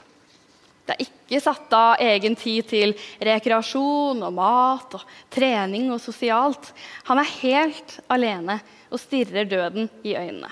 Det 0.82 0.96
er 0.96 1.04
ikke 1.06 1.40
satt 1.44 1.74
av 1.76 2.00
egen 2.02 2.34
tid 2.38 2.66
til 2.72 2.94
rekreasjon 3.22 4.24
og 4.26 4.32
mat 4.34 4.96
og 4.98 5.04
trening 5.32 5.92
og 5.94 6.02
sosialt. 6.02 6.72
Han 7.06 7.22
er 7.22 7.36
helt 7.38 8.00
alene 8.10 8.58
og 8.90 9.00
stirrer 9.00 9.46
døden 9.48 9.86
i 10.02 10.16
øynene. 10.18 10.50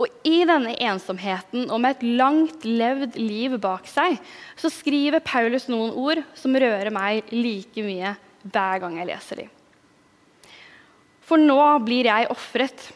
Og 0.00 0.08
I 0.24 0.40
denne 0.48 0.72
ensomheten 0.80 1.66
og 1.68 1.82
med 1.84 1.98
et 1.98 2.06
langt 2.16 2.64
levd 2.64 3.18
liv 3.20 3.58
bak 3.60 3.84
seg 3.90 4.16
så 4.56 4.70
skriver 4.72 5.20
Paulus 5.24 5.68
noen 5.68 5.92
ord 5.92 6.22
som 6.38 6.56
rører 6.56 6.88
meg 6.94 7.28
like 7.34 7.84
mye 7.84 8.14
hver 8.42 8.80
gang 8.82 8.96
jeg 8.98 9.10
leser 9.12 9.44
dem. 9.44 9.52
For 11.22 11.40
nå 11.40 11.60
blir 11.84 12.08
jeg 12.08 12.30
ofret, 12.32 12.88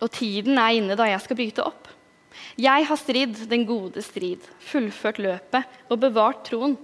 og 0.00 0.08
tiden 0.12 0.58
er 0.58 0.80
inne 0.80 0.96
da 0.98 1.06
jeg 1.08 1.22
skal 1.22 1.38
bryte 1.38 1.64
opp. 1.68 1.86
Jeg 2.60 2.86
har 2.88 3.00
stridd 3.00 3.42
den 3.50 3.66
gode 3.68 4.02
strid, 4.04 4.44
fullført 4.60 5.20
løpet 5.22 5.82
og 5.90 6.00
bevart 6.02 6.44
troen. 6.48 6.78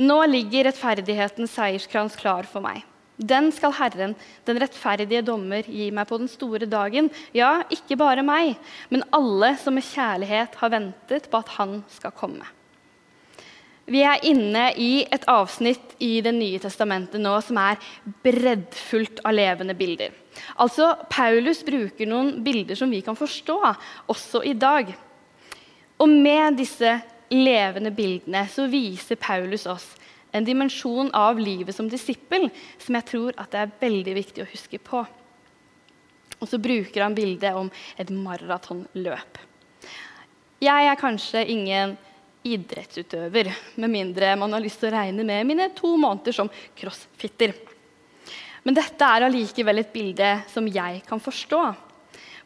Nå 0.00 0.18
ligger 0.30 0.68
rettferdighetens 0.68 1.52
seierskrans 1.58 2.16
klar 2.18 2.48
for 2.48 2.64
meg. 2.64 2.80
Den 3.22 3.50
skal 3.54 3.74
Herren, 3.76 4.14
den 4.48 4.58
rettferdige 4.58 5.22
dommer, 5.22 5.66
gi 5.68 5.90
meg 5.94 6.08
på 6.08 6.18
den 6.18 6.30
store 6.32 6.66
dagen. 6.66 7.10
Ja, 7.36 7.60
ikke 7.70 7.98
bare 8.00 8.24
meg, 8.26 8.56
men 8.90 9.04
alle 9.14 9.52
som 9.60 9.76
med 9.76 9.86
kjærlighet 9.86 10.56
har 10.58 10.72
ventet 10.72 11.28
på 11.30 11.42
at 11.42 11.54
Han 11.58 11.82
skal 11.92 12.14
komme. 12.16 12.48
Vi 13.86 14.02
er 14.06 14.22
inne 14.28 14.68
i 14.78 15.02
et 15.10 15.24
avsnitt 15.30 15.96
i 16.02 16.20
Det 16.22 16.32
nye 16.34 16.60
testamentet 16.62 17.20
nå 17.20 17.34
som 17.42 17.58
er 17.58 17.80
breddfullt 18.22 19.22
av 19.26 19.34
levende 19.34 19.74
bilder. 19.74 20.12
Altså, 20.56 20.94
Paulus 21.10 21.64
bruker 21.66 22.08
noen 22.08 22.38
bilder 22.44 22.78
som 22.78 22.90
vi 22.90 23.02
kan 23.04 23.18
forstå, 23.18 23.58
også 24.12 24.44
i 24.48 24.54
dag. 24.54 24.92
Og 25.98 26.08
med 26.08 26.56
disse 26.60 26.94
levende 27.32 27.92
bildene 27.94 28.46
så 28.50 28.68
viser 28.70 29.20
Paulus 29.20 29.66
oss 29.66 29.90
en 30.32 30.46
dimensjon 30.46 31.10
av 31.14 31.40
livet 31.40 31.76
som 31.76 31.90
disippel 31.90 32.48
som 32.80 32.96
jeg 32.96 33.08
tror 33.10 33.36
det 33.36 33.58
er 33.60 33.74
veldig 33.82 34.14
viktig 34.16 34.44
å 34.44 34.48
huske 34.48 34.80
på. 34.80 35.02
Og 36.40 36.48
så 36.48 36.58
bruker 36.58 37.04
han 37.04 37.14
bildet 37.14 37.54
om 37.54 37.68
et 38.00 38.10
maratonløp. 38.10 39.38
Jeg 40.62 40.88
er 40.88 40.98
kanskje 40.98 41.44
ingen 41.50 41.96
idrettsutøver, 42.42 43.50
med 43.76 43.92
mindre 43.92 44.34
man 44.38 44.52
har 44.54 44.62
lyst 44.62 44.80
til 44.82 44.90
å 44.90 44.96
regne 44.96 45.24
med 45.26 45.46
mine 45.48 45.68
to 45.76 45.94
måneder 46.00 46.34
som 46.36 46.50
crossfitter. 46.78 47.54
Men 48.62 48.76
dette 48.78 49.06
er 49.06 49.26
allikevel 49.26 49.82
et 49.82 49.92
bilde 49.94 50.30
som 50.50 50.68
jeg 50.70 51.02
kan 51.08 51.22
forstå. 51.22 51.62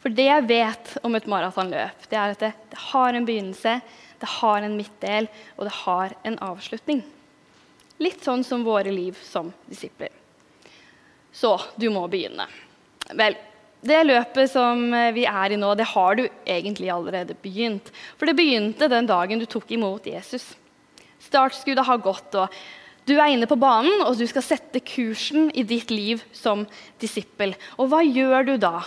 For 0.01 0.13
det 0.13 0.29
jeg 0.29 0.47
vet 0.49 0.93
om 1.05 1.17
et 1.19 1.29
maratonløp, 1.29 2.07
det 2.09 2.19
er 2.21 2.35
at 2.35 2.45
det, 2.45 2.53
det 2.73 2.83
har 2.93 3.17
en 3.17 3.27
begynnelse, 3.29 3.81
det 4.21 4.31
har 4.39 4.65
en 4.65 4.77
midtdel, 4.79 5.29
og 5.57 5.67
det 5.69 5.75
har 5.83 6.15
en 6.29 6.39
avslutning. 6.47 7.03
Litt 8.01 8.25
sånn 8.25 8.45
som 8.45 8.65
våre 8.65 8.93
liv 8.93 9.17
som 9.25 9.51
disipler. 9.69 10.13
Så 11.33 11.53
du 11.77 11.89
må 11.93 12.07
begynne. 12.13 12.47
Vel, 13.17 13.37
det 13.89 14.03
løpet 14.07 14.51
som 14.53 14.89
vi 15.15 15.25
er 15.29 15.55
i 15.55 15.59
nå, 15.61 15.73
det 15.79 15.89
har 15.93 16.19
du 16.19 16.25
egentlig 16.45 16.91
allerede 16.93 17.37
begynt. 17.43 17.91
For 18.17 18.29
det 18.29 18.37
begynte 18.39 18.91
den 18.93 19.09
dagen 19.09 19.43
du 19.43 19.47
tok 19.51 19.71
imot 19.75 20.07
Jesus. 20.09 20.55
Startskuddet 21.27 21.87
har 21.87 22.03
gått, 22.05 22.35
og 22.35 22.51
Du 23.07 23.15
er 23.15 23.31
inne 23.31 23.47
på 23.47 23.55
banen, 23.55 24.01
og 24.03 24.17
du 24.19 24.25
skal 24.27 24.43
sette 24.43 24.81
kursen 24.83 25.53
i 25.55 25.63
ditt 25.63 25.93
liv 25.95 26.25
som 26.35 26.65
disippel. 26.99 27.53
Og 27.79 27.93
hva 27.93 28.01
gjør 28.03 28.49
du 28.49 28.57
da? 28.59 28.81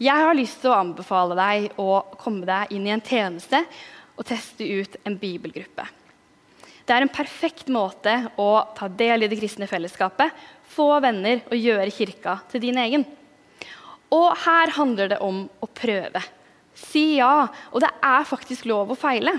Jeg 0.00 0.16
har 0.24 0.32
lyst 0.32 0.62
til 0.62 0.72
å 0.72 0.78
anbefale 0.78 1.36
deg 1.36 1.76
å 1.76 2.00
komme 2.16 2.48
deg 2.48 2.72
inn 2.72 2.86
i 2.88 2.94
en 2.94 3.04
tjeneste 3.04 3.60
og 4.16 4.24
teste 4.30 4.64
ut 4.64 4.96
en 5.04 5.18
bibelgruppe. 5.20 5.84
Det 6.88 6.96
er 6.96 7.04
en 7.04 7.12
perfekt 7.12 7.68
måte 7.68 8.14
å 8.40 8.64
ta 8.72 8.88
del 8.88 9.26
i 9.26 9.28
det 9.28 9.36
kristne 9.42 9.68
fellesskapet, 9.68 10.32
få 10.72 10.94
venner 11.04 11.42
og 11.50 11.60
gjøre 11.60 11.92
kirka 11.92 12.38
til 12.48 12.64
din 12.64 12.80
egen. 12.80 13.04
Og 14.14 14.28
her 14.44 14.72
handler 14.78 15.12
det 15.12 15.20
om 15.24 15.44
å 15.60 15.68
prøve. 15.68 16.22
Si 16.78 17.18
ja, 17.18 17.48
og 17.72 17.82
det 17.82 17.90
er 18.04 18.28
faktisk 18.28 18.68
lov 18.70 18.92
å 18.92 18.98
feile. 18.98 19.34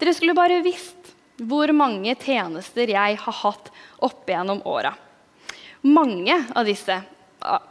Dere 0.00 0.14
skulle 0.16 0.36
bare 0.36 0.64
visst 0.64 1.12
hvor 1.36 1.70
mange 1.76 2.14
tjenester 2.16 2.90
jeg 2.90 3.18
har 3.20 3.36
hatt 3.42 3.70
opp 4.04 4.28
gjennom 4.28 4.62
åra. 4.68 4.94
Mange 5.86 6.34
av 6.56 6.66
disse, 6.66 6.96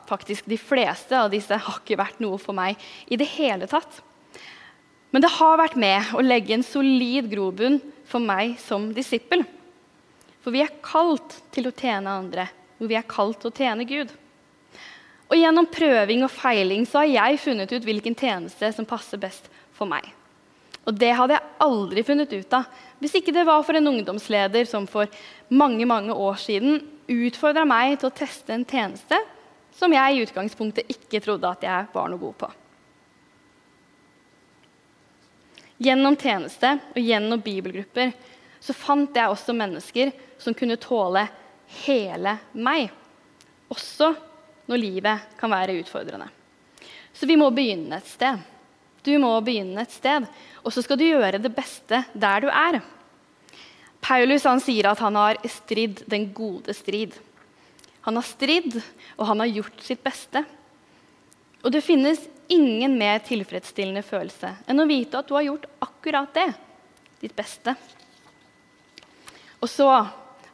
faktisk 0.07 0.45
de 0.49 0.57
fleste 0.61 1.17
av 1.17 1.31
disse, 1.33 1.57
har 1.57 1.79
ikke 1.81 1.99
vært 1.99 2.21
noe 2.23 2.37
for 2.41 2.55
meg 2.57 2.79
i 3.09 3.17
det 3.19 3.27
hele 3.35 3.67
tatt. 3.69 4.01
Men 5.11 5.23
det 5.23 5.33
har 5.37 5.59
vært 5.59 5.77
med 5.79 6.13
å 6.15 6.23
legge 6.23 6.55
en 6.55 6.65
solid 6.65 7.29
grobunn 7.31 7.79
for 8.07 8.23
meg 8.23 8.57
som 8.61 8.89
disippel. 8.93 9.43
For 10.43 10.53
vi 10.53 10.61
er 10.61 10.73
kalt 10.85 11.39
til 11.55 11.69
å 11.69 11.73
tjene 11.73 12.19
andre, 12.21 12.47
og 12.77 12.89
vi 12.91 12.97
er 12.99 13.07
kalt 13.09 13.41
til 13.41 13.49
å 13.49 13.55
tjene 13.55 13.87
Gud. 13.89 14.11
Og 15.29 15.39
Gjennom 15.39 15.67
prøving 15.71 16.25
og 16.25 16.33
feiling 16.33 16.85
så 16.87 17.01
har 17.01 17.09
jeg 17.09 17.41
funnet 17.41 17.71
ut 17.73 17.85
hvilken 17.85 18.17
tjeneste 18.17 18.69
som 18.75 18.87
passer 18.87 19.21
best 19.21 19.49
for 19.75 19.89
meg. 19.89 20.05
Og 20.85 20.93
det 20.93 21.13
hadde 21.17 21.33
jeg 21.33 21.53
aldri 21.65 22.03
funnet 22.05 22.33
ut 22.35 22.53
av 22.53 22.67
hvis 23.01 23.17
ikke 23.17 23.33
det 23.35 23.45
var 23.47 23.63
for 23.65 23.77
en 23.77 23.89
ungdomsleder 23.89 24.67
som 24.69 24.85
for 24.87 25.09
mange 25.49 25.87
mange 25.89 26.13
år 26.13 26.37
siden 26.41 26.77
utfordra 27.09 27.65
meg 27.67 27.97
til 27.99 28.09
å 28.09 28.15
teste 28.15 28.53
en 28.53 28.67
tjeneste 28.69 29.17
som 29.75 29.93
jeg 29.93 30.13
i 30.13 30.21
utgangspunktet 30.23 30.93
ikke 30.93 31.19
trodde 31.25 31.49
at 31.49 31.65
jeg 31.65 31.89
var 31.91 32.07
noe 32.09 32.21
god 32.21 32.37
på. 32.45 32.51
Gjennom 35.85 36.15
tjeneste 36.15 36.77
og 36.93 37.01
gjennom 37.01 37.41
bibelgrupper 37.43 38.13
så 38.63 38.73
fant 38.77 39.17
jeg 39.17 39.29
også 39.29 39.53
mennesker 39.57 40.13
som 40.39 40.55
kunne 40.55 40.79
tåle 40.81 41.25
hele 41.83 42.37
meg, 42.53 42.87
også 43.73 44.13
når 44.69 44.81
livet 44.81 45.37
kan 45.39 45.51
være 45.51 45.77
utfordrende. 45.81 46.27
Så 47.15 47.27
vi 47.29 47.37
må 47.39 47.49
begynne 47.55 47.99
et 47.99 48.09
sted. 48.09 48.41
Du 49.05 49.13
må 49.21 49.31
begynne 49.45 49.83
et 49.85 49.93
sted, 49.93 50.25
og 50.65 50.73
så 50.73 50.81
skal 50.81 50.97
du 50.99 51.05
gjøre 51.05 51.39
det 51.41 51.53
beste 51.55 52.01
der 52.13 52.43
du 52.43 52.49
er. 52.49 52.79
Paulus 54.05 54.45
han 54.45 54.61
sier 54.61 54.89
at 54.89 55.01
han 55.01 55.17
har 55.17 55.39
stridd 55.49 56.03
den 56.09 56.27
gode 56.33 56.73
strid. 56.77 57.13
Han 58.05 58.19
har 58.19 58.25
stridd, 58.25 58.77
og 59.17 59.29
han 59.29 59.41
har 59.41 59.53
gjort 59.53 59.85
sitt 59.85 60.03
beste. 60.05 60.43
Og 61.65 61.71
det 61.73 61.85
finnes 61.85 62.21
ingen 62.53 62.97
mer 62.99 63.23
tilfredsstillende 63.25 64.03
følelse 64.05 64.51
enn 64.69 64.81
å 64.81 64.89
vite 64.89 65.17
at 65.17 65.29
du 65.29 65.33
har 65.37 65.47
gjort 65.47 65.65
akkurat 65.81 66.35
det. 66.37 66.49
Ditt 67.23 67.33
beste. 67.37 67.73
Og 69.61 69.71
så 69.71 69.87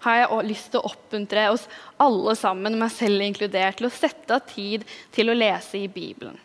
har 0.04 0.20
jeg 0.20 0.46
lyst 0.50 0.72
til 0.74 0.82
å 0.82 0.92
oppmuntre 0.92 1.48
oss 1.54 1.68
alle 2.02 2.36
sammen, 2.40 2.78
meg 2.80 2.94
selv 2.94 3.26
inkludert, 3.26 3.80
til 3.80 3.90
å 3.90 3.94
sette 3.94 4.38
av 4.38 4.46
tid 4.50 4.86
til 5.14 5.32
å 5.32 5.38
lese 5.38 5.84
i 5.84 5.90
Bibelen. 5.92 6.38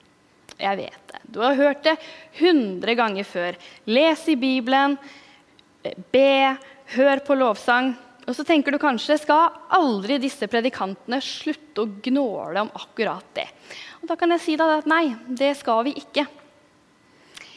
Jeg 0.57 0.79
vet 0.79 1.13
det. 1.13 1.21
Du 1.29 1.43
har 1.45 1.57
hørt 1.57 1.83
det 1.85 1.97
hundre 2.39 2.95
ganger 2.97 3.29
før. 3.29 3.59
Les 3.89 4.23
i 4.33 4.37
Bibelen, 4.41 4.97
be, 6.13 6.57
hør 6.97 7.23
på 7.27 7.37
lovsang. 7.37 7.93
Og 8.27 8.35
så 8.35 8.43
tenker 8.47 8.75
du 8.75 8.81
kanskje 8.83 9.19
skal 9.23 9.53
aldri 9.77 10.17
disse 10.19 10.49
predikantene 10.51 11.21
slutte 11.23 11.85
å 11.85 11.91
gnåle 12.09 12.65
om 12.65 12.73
akkurat 12.75 13.27
det. 13.37 13.47
Og 14.01 14.09
da 14.11 14.17
kan 14.19 14.33
jeg 14.35 14.43
si 14.43 14.57
deg 14.59 14.81
at 14.81 14.89
nei, 14.91 15.13
det 15.29 15.53
skal 15.61 15.85
vi 15.87 15.95
ikke. 16.01 16.27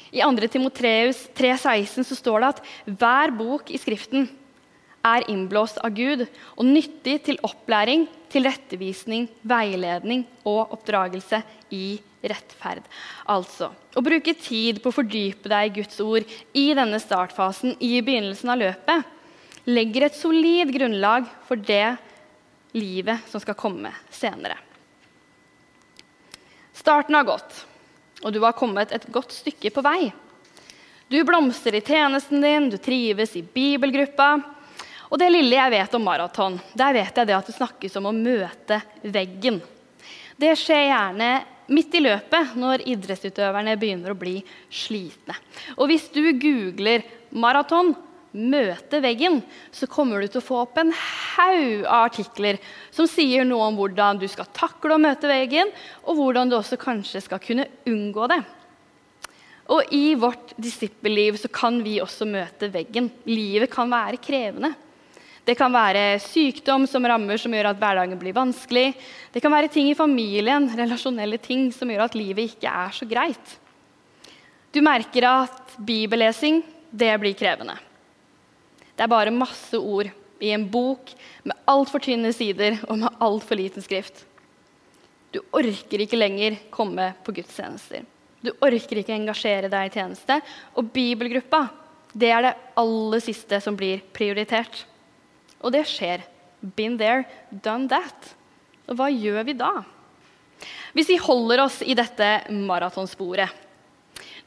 I 0.10 0.22
2. 0.26 0.50
Timoteus 0.50 1.24
3,16 1.38 2.06
så 2.10 2.18
står 2.18 2.42
det 2.42 2.52
at 2.54 2.62
hver 3.00 3.34
bok 3.38 3.70
i 3.74 3.80
Skriften 3.82 4.28
er 5.10 5.28
innblåst 5.32 5.80
av 5.84 5.94
Gud 5.96 6.26
og 6.26 6.66
nyttig 6.66 7.20
til 7.28 7.40
opplæring, 7.46 8.08
tilrettevisning, 8.30 9.28
veiledning 9.42 10.26
og 10.48 10.76
oppdragelse 10.76 11.42
i 11.76 12.00
rettferd. 12.22 12.84
Altså 13.30 13.72
å 13.96 14.04
bruke 14.06 14.36
tid 14.38 14.82
på 14.84 14.92
å 14.92 14.98
fordype 15.00 15.50
deg 15.52 15.70
i 15.70 15.78
Guds 15.82 16.02
ord 16.04 16.28
i 16.54 16.68
denne 16.78 17.00
startfasen 17.02 17.78
i 17.80 17.98
begynnelsen 18.02 18.54
av 18.54 18.62
løpet 18.64 19.16
legger 19.70 20.08
et 20.08 20.18
solid 20.18 20.72
grunnlag 20.74 21.28
for 21.48 21.60
det 21.60 21.98
livet 22.78 23.26
som 23.30 23.42
skal 23.42 23.58
komme 23.58 23.92
senere. 24.14 24.58
Starten 26.74 27.18
har 27.18 27.28
gått, 27.28 27.66
og 28.24 28.34
du 28.34 28.40
har 28.44 28.56
kommet 28.58 28.94
et 28.96 29.08
godt 29.12 29.34
stykke 29.36 29.72
på 29.74 29.84
vei. 29.84 30.12
Du 31.10 31.18
blomstrer 31.26 31.80
i 31.80 31.84
tjenesten 31.86 32.44
din, 32.44 32.70
du 32.70 32.78
trives 32.78 33.36
i 33.36 33.44
bibelgruppa. 33.44 34.38
Og 35.10 35.18
det 35.18 35.30
lille 35.34 35.58
jeg 35.58 35.74
vet 35.74 35.96
om 35.98 36.04
maraton, 36.06 36.60
der 36.78 36.94
vet 36.94 37.18
jeg 37.18 37.30
det 37.30 37.38
at 37.38 37.48
det 37.50 37.58
snakkes 37.58 37.98
om 37.98 38.10
å 38.10 38.16
møte 38.16 38.78
veggen. 39.02 39.58
Det 40.40 40.52
skjer 40.58 40.86
gjerne 40.92 41.30
midt 41.74 41.96
i 41.98 42.04
løpet 42.04 42.54
når 42.58 42.86
idrettsutøverne 42.90 43.78
begynner 43.80 44.14
å 44.14 44.20
bli 44.20 44.38
slitne. 44.70 45.36
Og 45.78 45.90
hvis 45.90 46.10
du 46.14 46.22
googler 46.38 47.04
'maraton', 47.34 47.96
'møte 48.34 49.02
veggen', 49.02 49.42
så 49.72 49.90
kommer 49.90 50.22
du 50.22 50.28
til 50.28 50.42
å 50.42 50.46
få 50.46 50.62
opp 50.62 50.78
en 50.78 50.94
haug 50.94 51.86
av 51.86 52.06
artikler 52.10 52.60
som 52.92 53.08
sier 53.10 53.44
noe 53.44 53.66
om 53.70 53.76
hvordan 53.76 54.20
du 54.22 54.28
skal 54.28 54.46
takle 54.54 54.94
å 54.94 55.02
møte 55.02 55.28
veggen, 55.28 55.72
og 56.06 56.16
hvordan 56.16 56.50
du 56.50 56.56
også 56.58 56.78
kanskje 56.78 57.22
skal 57.26 57.42
kunne 57.42 57.66
unngå 57.90 58.30
det. 58.30 58.44
Og 59.70 59.94
i 59.94 60.16
vårt 60.18 60.54
disippelliv 60.58 61.38
så 61.38 61.50
kan 61.50 61.84
vi 61.84 62.00
også 62.02 62.26
møte 62.26 62.72
veggen. 62.74 63.10
Livet 63.26 63.70
kan 63.70 63.90
være 63.90 64.18
krevende. 64.18 64.74
Det 65.50 65.56
kan 65.58 65.74
være 65.74 66.20
sykdom 66.22 66.84
som 66.86 67.08
rammer, 67.10 67.40
som 67.42 67.54
gjør 67.56 67.72
at 67.72 67.80
hverdagen 67.82 68.20
blir 68.22 68.36
vanskelig. 68.38 68.92
Det 69.34 69.42
kan 69.42 69.50
være 69.50 69.72
ting 69.74 69.88
i 69.90 69.98
familien, 69.98 70.68
relasjonelle 70.78 71.40
ting, 71.42 71.72
som 71.74 71.90
gjør 71.90 72.04
at 72.06 72.18
livet 72.18 72.52
ikke 72.52 72.70
er 72.70 72.94
så 72.94 73.08
greit. 73.10 73.56
Du 74.70 74.78
merker 74.86 75.26
at 75.26 75.74
bibellesing, 75.82 76.62
det 76.94 77.10
blir 77.22 77.34
krevende. 77.40 77.80
Det 78.94 79.08
er 79.08 79.10
bare 79.10 79.34
masse 79.34 79.74
ord 79.74 80.12
i 80.40 80.52
en 80.54 80.68
bok 80.70 81.16
med 81.42 81.58
altfor 81.74 82.04
tynne 82.06 82.30
sider 82.36 82.78
og 82.86 83.00
med 83.02 83.18
altfor 83.18 83.58
liten 83.58 83.82
skrift. 83.82 84.22
Du 85.34 85.42
orker 85.50 86.06
ikke 86.06 86.20
lenger 86.20 86.60
komme 86.70 87.10
på 87.26 87.34
gudstjenester. 87.40 88.06
Du 88.46 88.54
orker 88.54 89.02
ikke 89.02 89.18
engasjere 89.18 89.72
deg 89.72 89.90
i 89.90 89.96
tjeneste. 89.98 90.40
Og 90.78 90.94
bibelgruppa, 90.94 91.66
det 92.14 92.30
er 92.38 92.46
det 92.46 92.56
aller 92.78 93.26
siste 93.26 93.58
som 93.66 93.78
blir 93.78 94.06
prioritert. 94.14 94.86
Og 95.64 95.74
det 95.76 95.86
skjer. 95.90 96.26
Been 96.76 96.98
there, 97.00 97.24
done 97.52 97.88
that. 97.92 98.34
Og 98.90 99.00
hva 99.00 99.08
gjør 99.14 99.46
vi 99.48 99.56
da? 99.60 99.72
Hvis 100.96 101.12
vi 101.12 101.20
holder 101.22 101.64
oss 101.64 101.80
i 101.86 101.96
dette 101.96 102.28
maratonsporet 102.52 103.68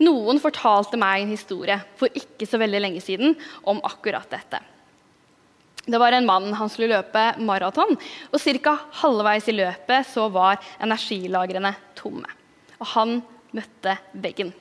Noen 0.02 0.40
fortalte 0.42 0.98
meg 1.00 1.22
en 1.22 1.32
historie 1.32 1.78
for 1.96 2.12
ikke 2.18 2.48
så 2.48 2.58
veldig 2.60 2.80
lenge 2.82 3.02
siden 3.04 3.36
om 3.68 3.80
akkurat 3.86 4.26
dette. 4.32 4.58
Det 5.82 5.98
var 5.98 6.14
en 6.14 6.26
mann 6.26 6.52
han 6.54 6.70
skulle 6.70 6.94
løpe 6.94 7.22
maraton, 7.42 7.96
og 8.30 8.42
ca. 8.62 8.74
halvveis 9.02 9.48
i 9.50 9.56
løpet 9.56 10.06
så 10.10 10.28
var 10.30 10.60
energilagrene 10.82 11.74
tomme. 11.98 12.28
Og 12.78 12.86
han 12.94 13.16
møtte 13.54 13.96
veggen. 14.14 14.52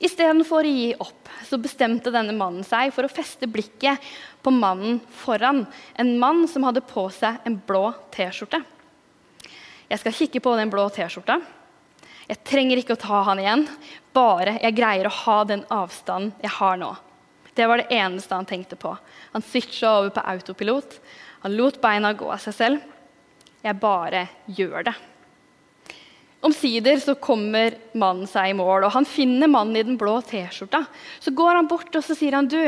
Istedenfor 0.00 0.64
å 0.64 0.72
gi 0.72 0.92
opp 1.04 1.28
så 1.44 1.58
bestemte 1.60 2.12
denne 2.14 2.32
mannen 2.36 2.64
seg 2.64 2.94
for 2.96 3.04
å 3.04 3.12
feste 3.12 3.48
blikket 3.50 4.00
på 4.48 4.52
mannen 4.56 5.00
foran. 5.10 5.66
En 5.94 6.18
mann 6.18 6.48
som 6.48 6.64
hadde 6.64 6.80
på 6.80 7.04
seg 7.12 7.44
en 7.44 7.58
blå 7.68 7.90
T-skjorte. 8.14 8.62
Jeg 9.88 10.00
skal 10.00 10.14
kikke 10.16 10.40
på 10.40 10.54
den 10.56 10.72
blå 10.72 10.86
T-skjorta. 10.88 11.36
Jeg 12.28 12.40
trenger 12.48 12.80
ikke 12.80 12.96
å 12.96 13.02
ta 13.02 13.20
han 13.28 13.42
igjen, 13.42 13.66
bare 14.16 14.56
jeg 14.62 14.76
greier 14.76 15.08
å 15.08 15.16
ha 15.18 15.36
den 15.48 15.66
avstanden 15.72 16.32
jeg 16.40 16.54
har 16.56 16.80
nå. 16.80 16.94
Det 17.52 17.66
var 17.68 17.82
det 17.82 17.92
eneste 17.92 18.36
han 18.36 18.48
tenkte 18.48 18.80
på. 18.80 18.94
Han 19.34 19.44
switcha 19.44 19.92
over 19.98 20.14
på 20.16 20.24
autopilot. 20.32 20.98
Han 21.44 21.56
lot 21.58 21.80
beina 21.82 22.14
gå 22.16 22.32
av 22.32 22.40
seg 22.40 22.56
selv. 22.56 22.90
Jeg 23.64 23.80
bare 23.82 24.26
gjør 24.46 24.88
det. 24.88 24.96
Omsider 26.48 27.00
så 27.02 27.18
kommer 27.20 27.76
mannen 27.98 28.28
seg 28.30 28.52
i 28.52 28.56
mål, 28.56 28.86
og 28.86 28.94
han 28.96 29.08
finner 29.08 29.50
mannen 29.50 29.76
i 29.76 29.84
den 29.84 30.00
blå 30.00 30.20
T-skjorta. 30.24 30.86
Så 31.20 31.36
går 31.36 31.58
han 31.58 31.68
bort 31.68 31.92
og 31.92 32.04
så 32.06 32.16
sier 32.16 32.38
han, 32.38 32.48
du, 32.48 32.62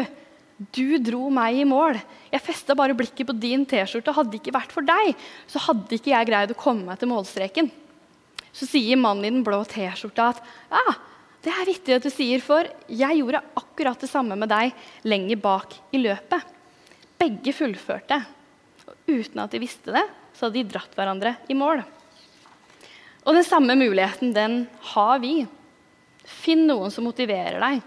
du 0.60 0.98
dro 1.00 1.30
meg 1.32 1.62
i 1.62 1.68
mål. 1.68 1.96
Jeg 2.28 2.44
festa 2.44 2.76
bare 2.76 2.96
blikket 2.96 3.28
på 3.30 3.36
din 3.36 3.64
T-skjorte. 3.68 4.12
Hadde 4.12 4.34
det 4.34 4.42
ikke 4.42 4.56
vært 4.58 4.74
for 4.74 4.84
deg, 4.84 5.14
så 5.48 5.62
hadde 5.64 5.96
ikke 5.96 6.12
jeg 6.12 6.28
greid 6.28 6.52
å 6.52 6.58
komme 6.58 6.84
meg 6.90 7.00
til 7.00 7.08
målstreken. 7.08 7.70
Så 8.52 8.68
sier 8.68 8.98
mannen 9.00 9.24
i 9.24 9.32
den 9.32 9.46
blå 9.46 9.62
T-skjorta 9.64 10.32
at 10.34 10.42
ja, 10.68 10.96
det 11.40 11.52
er 11.54 11.68
vittig 11.68 11.96
at 11.96 12.04
du 12.04 12.10
sier, 12.12 12.42
for 12.44 12.68
jeg 12.92 13.20
gjorde 13.22 13.40
akkurat 13.56 14.02
det 14.02 14.10
samme 14.10 14.36
med 14.36 14.50
deg 14.52 14.74
lenger 15.08 15.40
bak 15.40 15.78
i 15.96 16.02
løpet. 16.02 16.44
Begge 17.20 17.54
fullførte. 17.56 18.20
Og 18.90 19.14
uten 19.14 19.40
at 19.40 19.54
de 19.54 19.62
visste 19.62 19.94
det, 19.94 20.04
så 20.36 20.46
hadde 20.46 20.60
de 20.60 20.74
dratt 20.74 20.92
hverandre 20.98 21.38
i 21.48 21.56
mål. 21.56 21.80
Og 23.24 23.36
den 23.36 23.46
samme 23.46 23.76
muligheten, 23.78 24.34
den 24.36 24.66
har 24.92 25.20
vi. 25.24 25.46
Finn 26.24 26.66
noen 26.68 26.92
som 26.92 27.06
motiverer 27.08 27.60
deg. 27.62 27.80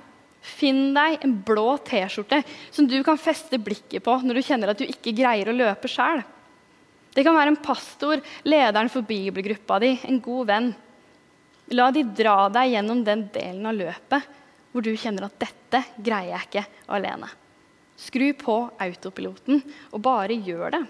Finn 0.43 0.91
deg 0.91 1.21
en 1.23 1.38
blå 1.47 1.77
T-skjorte 1.88 2.41
som 2.67 2.88
du 2.89 2.97
kan 3.05 3.19
feste 3.19 3.59
blikket 3.63 4.03
på 4.03 4.17
når 4.25 4.39
du 4.39 4.43
kjenner 4.43 4.73
at 4.73 4.81
du 4.81 4.83
ikke 4.83 5.15
greier 5.15 5.47
å 5.47 5.55
løpe 5.55 5.88
sjøl. 5.88 6.19
Det 7.13 7.23
kan 7.23 7.38
være 7.38 7.53
en 7.53 7.62
pastor, 7.63 8.19
lederen 8.43 8.89
for 8.91 9.05
bibelgruppa 9.07 9.77
di, 9.79 9.93
en 10.03 10.19
god 10.23 10.50
venn. 10.50 10.71
La 11.77 11.91
de 11.95 12.03
dra 12.03 12.50
deg 12.51 12.73
gjennom 12.73 13.03
den 13.05 13.27
delen 13.31 13.69
av 13.69 13.77
løpet 13.77 14.31
hvor 14.73 14.83
du 14.83 14.91
kjenner 14.97 15.29
at 15.29 15.38
'dette 15.39 15.83
greier 16.01 16.33
jeg 16.33 16.47
ikke 16.50 16.65
alene'. 16.97 17.29
Skru 17.95 18.33
på 18.33 18.57
autopiloten 18.81 19.62
og 19.93 20.01
bare 20.01 20.33
gjør 20.33 20.73
det. 20.73 20.83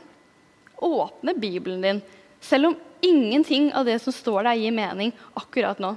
Åpne 0.81 1.36
Bibelen 1.38 1.83
din, 1.83 2.01
selv 2.39 2.72
om 2.72 2.77
ingenting 3.03 3.74
av 3.75 3.86
det 3.86 4.00
som 4.01 4.15
står 4.15 4.48
der, 4.48 4.60
gir 4.63 4.72
mening 4.72 5.12
akkurat 5.36 5.79
nå. 5.83 5.93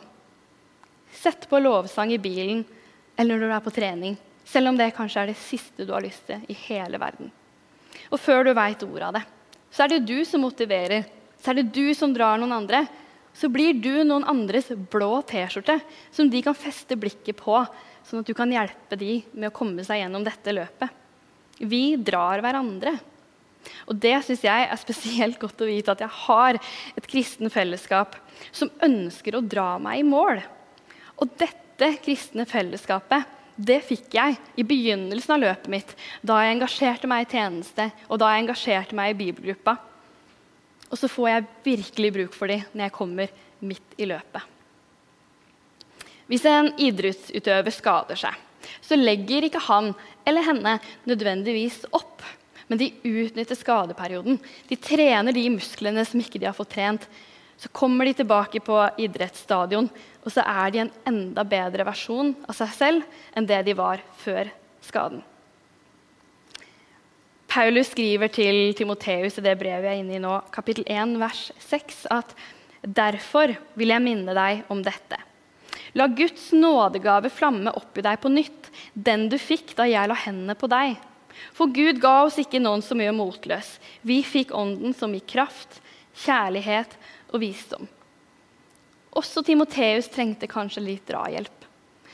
Sett 1.14 1.46
på 1.48 1.62
lovsang 1.62 2.12
i 2.12 2.18
bilen 2.18 2.64
eller 3.16 3.37
når 3.37 3.49
du 3.49 3.54
er 3.56 3.64
på 3.64 3.75
trening, 3.75 4.16
selv 4.46 4.70
om 4.70 4.78
det 4.78 4.92
kanskje 4.96 5.25
er 5.25 5.32
det 5.32 5.40
siste 5.40 5.87
du 5.87 5.92
har 5.94 6.04
lyst 6.04 6.26
til 6.28 6.44
i 6.52 6.56
hele 6.66 7.00
verden. 7.02 7.32
Og 8.12 8.20
før 8.23 8.46
du 8.46 8.52
veit 8.54 8.85
ordet 8.87 9.08
av 9.08 9.16
det, 9.16 9.25
så 9.73 9.85
er 9.85 9.94
det 9.94 10.06
du 10.08 10.20
som 10.28 10.44
motiverer. 10.44 11.08
Så 11.42 11.50
er 11.50 11.61
det 11.61 11.73
du 11.75 11.90
som 11.96 12.14
drar 12.14 12.38
noen 12.40 12.54
andre. 12.54 12.85
Så 13.37 13.50
blir 13.52 13.75
du 13.76 14.04
noen 14.06 14.25
andres 14.28 14.70
blå 14.92 15.18
T-skjorte 15.28 15.80
som 16.14 16.30
de 16.32 16.40
kan 16.44 16.56
feste 16.56 16.96
blikket 16.96 17.37
på, 17.42 17.58
sånn 18.06 18.23
at 18.23 18.30
du 18.30 18.37
kan 18.37 18.52
hjelpe 18.52 18.96
de 18.96 19.18
med 19.35 19.50
å 19.50 19.56
komme 19.56 19.85
seg 19.85 20.00
gjennom 20.00 20.25
dette 20.25 20.54
løpet. 20.54 21.02
Vi 21.58 21.99
drar 22.00 22.40
hverandre. 22.44 22.94
Og 23.90 23.99
det 23.99 24.14
syns 24.25 24.44
jeg 24.46 24.66
er 24.70 24.78
spesielt 24.80 25.40
godt 25.42 25.61
å 25.64 25.68
vite 25.68 25.92
at 25.92 26.02
jeg 26.04 26.20
har 26.23 26.56
et 26.56 27.08
kristen 27.11 27.50
fellesskap 27.52 28.14
som 28.54 28.70
ønsker 28.85 29.37
å 29.37 29.44
dra 29.44 29.75
meg 29.82 30.00
i 30.00 30.06
mål. 30.06 30.40
Og 31.20 31.32
dette 31.40 31.65
kristne 32.04 32.47
fellesskapet 32.49 33.33
det 33.56 33.78
fikk 33.88 34.12
jeg 34.12 34.37
i 34.61 34.64
begynnelsen 34.68 35.33
av 35.37 35.40
løpet 35.40 35.68
mitt, 35.73 35.92
da 36.21 36.42
jeg 36.45 36.56
engasjerte 36.56 37.09
meg 37.09 37.25
i 37.25 37.30
tjeneste 37.38 37.88
og 38.11 38.21
da 38.21 38.35
jeg 38.35 38.45
engasjerte 38.45 38.97
meg 38.99 39.14
i 39.14 39.18
bibelgruppa. 39.23 39.78
Og 40.90 41.00
så 41.00 41.09
får 41.11 41.30
jeg 41.30 41.47
virkelig 41.64 42.11
bruk 42.18 42.37
for 42.37 42.52
dem 42.52 42.66
når 42.75 42.87
jeg 42.87 42.97
kommer 42.99 43.33
midt 43.64 43.97
i 43.97 44.09
løpet. 44.09 44.45
Hvis 46.28 46.45
en 46.50 46.73
idrettsutøver 46.83 47.73
skader 47.73 48.18
seg, 48.18 48.35
så 48.83 48.99
legger 48.99 49.47
ikke 49.47 49.62
han 49.68 49.92
eller 50.26 50.45
henne 50.45 50.76
nødvendigvis 51.09 51.85
opp. 51.97 52.25
Men 52.66 52.80
de 52.80 52.90
utnytter 53.06 53.56
skadeperioden. 53.56 54.40
De 54.68 54.76
trener 54.76 55.33
de 55.33 55.45
musklene 55.54 56.02
som 56.04 56.21
ikke 56.21 56.40
de 56.42 56.49
har 56.49 56.56
fått 56.56 56.75
trent. 56.75 57.06
Så 57.56 57.70
kommer 57.72 58.04
de 58.04 58.12
tilbake 58.18 58.60
på 58.60 58.76
idrettsstadion, 59.00 59.88
og 60.25 60.32
så 60.32 60.44
er 60.44 60.72
de 60.75 60.82
en 60.84 60.92
enda 61.08 61.44
bedre 61.48 61.86
versjon 61.88 62.34
av 62.44 62.56
seg 62.58 62.75
selv 62.76 63.22
enn 63.36 63.48
det 63.48 63.62
de 63.68 63.76
var 63.78 64.02
før 64.20 64.50
skaden. 64.84 65.22
Paulus 67.56 67.88
skriver 67.94 68.28
til 68.28 68.75
Timoteus 68.76 69.38
i 69.38 69.44
det 69.46 69.54
brevet 69.56 69.86
jeg 69.88 69.94
er 69.94 70.02
inne 70.02 70.18
i 70.18 70.20
nå, 70.20 70.34
kapittel 70.52 70.84
1, 70.92 71.14
vers 71.22 71.46
6, 71.64 72.02
at 72.12 72.34
derfor 72.84 73.54
vil 73.78 73.94
jeg 73.94 74.04
minne 74.04 74.34
deg 74.36 74.66
om 74.72 74.82
dette. 74.84 75.16
La 75.96 76.10
Guds 76.12 76.50
nådegave 76.52 77.30
flamme 77.32 77.72
opp 77.78 77.96
i 77.96 78.04
deg 78.04 78.20
på 78.20 78.28
nytt, 78.28 78.68
den 78.92 79.30
du 79.32 79.38
fikk 79.40 79.72
da 79.78 79.86
jeg 79.88 80.10
la 80.10 80.18
hendene 80.26 80.58
på 80.58 80.68
deg. 80.68 80.98
For 81.56 81.72
Gud 81.72 82.02
ga 82.02 82.26
oss 82.26 82.36
ikke 82.42 82.60
noen 82.60 82.84
som 82.84 83.00
gjør 83.00 83.16
motløs. 83.16 83.76
Vi 84.04 84.20
fikk 84.25 84.52
Ånden 84.56 84.92
som 84.96 85.14
gir 85.16 85.25
kraft, 85.25 85.80
kjærlighet 86.26 86.92
og 87.36 87.44
visdom. 87.44 87.86
Også 89.16 89.42
Timoteus 89.44 90.10
trengte 90.12 90.49
kanskje 90.50 90.84
litt 90.84 91.06
drahjelp. 91.08 91.64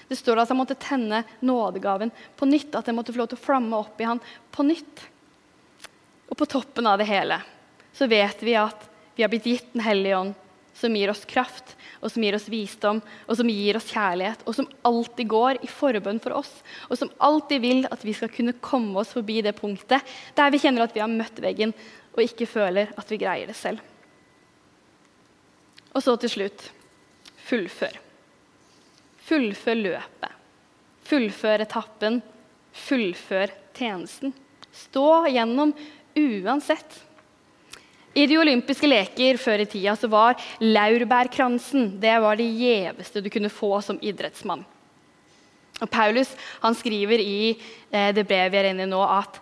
Det 0.09 0.19
står 0.19 0.43
at 0.43 0.51
han 0.53 0.59
måtte 0.59 0.79
tenne 0.79 1.23
nådegaven 1.41 2.13
på 2.37 2.47
nytt, 2.47 2.75
at 2.77 2.87
den 2.87 2.99
måtte 2.99 3.15
få 3.15 3.23
lov 3.23 3.33
til 3.33 3.41
å 3.41 3.47
flamme 3.47 3.79
opp 3.81 4.01
i 4.03 4.07
han 4.07 4.21
på 4.53 4.67
nytt. 4.67 5.07
Og 6.29 6.39
på 6.39 6.49
toppen 6.49 6.87
av 6.89 7.01
det 7.01 7.09
hele 7.09 7.41
så 7.97 8.09
vet 8.09 8.41
vi 8.45 8.55
at 8.57 8.89
vi 9.17 9.25
har 9.25 9.29
blitt 9.29 9.47
gitt 9.47 9.75
Den 9.75 9.85
hellige 9.85 10.17
ånd, 10.17 10.35
som 10.73 10.95
gir 10.97 11.11
oss 11.13 11.27
kraft, 11.29 11.75
og 12.01 12.09
som 12.11 12.25
gir 12.25 12.35
oss 12.37 12.49
visdom, 12.49 13.03
og 13.29 13.37
som 13.37 13.51
gir 13.53 13.77
oss 13.77 13.91
kjærlighet, 13.93 14.41
og 14.49 14.57
som 14.57 14.69
alltid 14.89 15.29
går 15.29 15.61
i 15.63 15.69
forbønn 15.69 16.21
for 16.25 16.39
oss, 16.39 16.51
og 16.89 16.97
som 16.99 17.13
alltid 17.21 17.61
vil 17.61 17.85
at 17.93 18.05
vi 18.05 18.15
skal 18.17 18.33
kunne 18.33 18.57
komme 18.65 19.05
oss 19.05 19.13
forbi 19.13 19.43
det 19.45 19.53
punktet 19.59 20.01
der 20.37 20.53
vi 20.53 20.63
kjenner 20.65 20.87
at 20.87 20.97
vi 20.97 21.05
har 21.05 21.13
møtt 21.13 21.43
veggen 21.45 21.77
og 22.13 22.25
ikke 22.25 22.49
føler 22.49 22.93
at 22.97 23.13
vi 23.13 23.21
greier 23.21 23.53
det 23.53 23.59
selv. 23.59 23.85
Og 25.93 26.05
så 26.05 26.17
til 26.21 26.33
slutt 26.33 26.67
fullfør. 27.49 27.99
Fullfør 29.29 29.79
løpet. 29.79 30.37
Fullfør 31.09 31.65
etappen. 31.67 32.21
Fullfør 32.73 33.53
tjenesten. 33.77 34.33
Stå 34.73 35.27
gjennom 35.29 35.75
uansett. 36.17 37.01
I 38.13 38.27
de 38.29 38.37
olympiske 38.37 38.89
leker 38.89 39.39
før 39.41 39.63
i 39.65 39.69
tida 39.73 39.95
så 39.97 40.09
var 40.13 40.41
laurbærkransen 40.61 41.95
det 42.01 42.13
var 42.21 42.37
det 42.37 42.49
gjeveste 42.61 43.23
du 43.25 43.31
kunne 43.33 43.53
få 43.53 43.79
som 43.85 44.01
idrettsmann. 44.05 44.67
Og 45.81 45.91
Paulus 45.91 46.35
han 46.63 46.77
skriver 46.77 47.23
i 47.23 47.55
eh, 47.91 48.11
det 48.15 48.27
brevet 48.29 48.53
vi 48.53 48.61
er 48.61 48.69
inne 48.71 48.85
i 48.85 48.91
nå, 48.91 49.01
at 49.01 49.41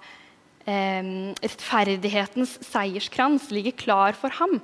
eh, 0.71 1.11
rettferdighetens 1.43 2.61
seierskrans 2.71 3.51
ligger 3.51 3.75
klar 3.83 4.19
for 4.19 4.39
ham. 4.39 4.61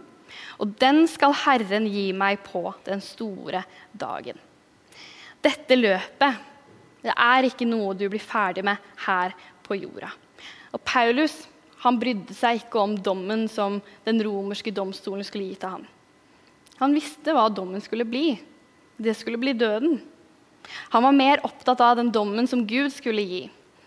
Og 0.62 0.74
den 0.80 1.04
skal 1.10 1.34
Herren 1.44 1.88
gi 1.90 2.10
meg 2.16 2.42
på 2.46 2.68
den 2.86 3.02
store 3.04 3.64
dagen. 3.92 4.38
Dette 5.44 5.78
løpet 5.78 6.52
det 7.06 7.12
er 7.14 7.46
ikke 7.46 7.68
noe 7.68 7.92
du 7.94 8.08
blir 8.10 8.22
ferdig 8.22 8.64
med 8.66 8.82
her 9.04 9.34
på 9.62 9.76
jorda. 9.78 10.08
Og 10.74 10.80
Paulus 10.82 11.44
han 11.84 12.00
brydde 12.00 12.34
seg 12.34 12.64
ikke 12.64 12.80
om 12.82 12.96
dommen 12.98 13.44
som 13.52 13.78
den 14.06 14.18
romerske 14.24 14.72
domstolen 14.74 15.22
skulle 15.26 15.52
gi 15.52 15.58
til 15.60 15.76
ham. 15.76 15.84
Han 16.80 16.96
visste 16.96 17.34
hva 17.36 17.46
dommen 17.52 17.82
skulle 17.84 18.06
bli. 18.08 18.34
Det 18.98 19.14
skulle 19.16 19.38
bli 19.38 19.54
døden. 19.56 20.00
Han 20.90 21.04
var 21.04 21.14
mer 21.14 21.44
opptatt 21.46 21.80
av 21.84 22.00
den 22.00 22.10
dommen 22.10 22.48
som 22.50 22.64
Gud 22.66 22.90
skulle 22.94 23.22
gi. 23.22 23.42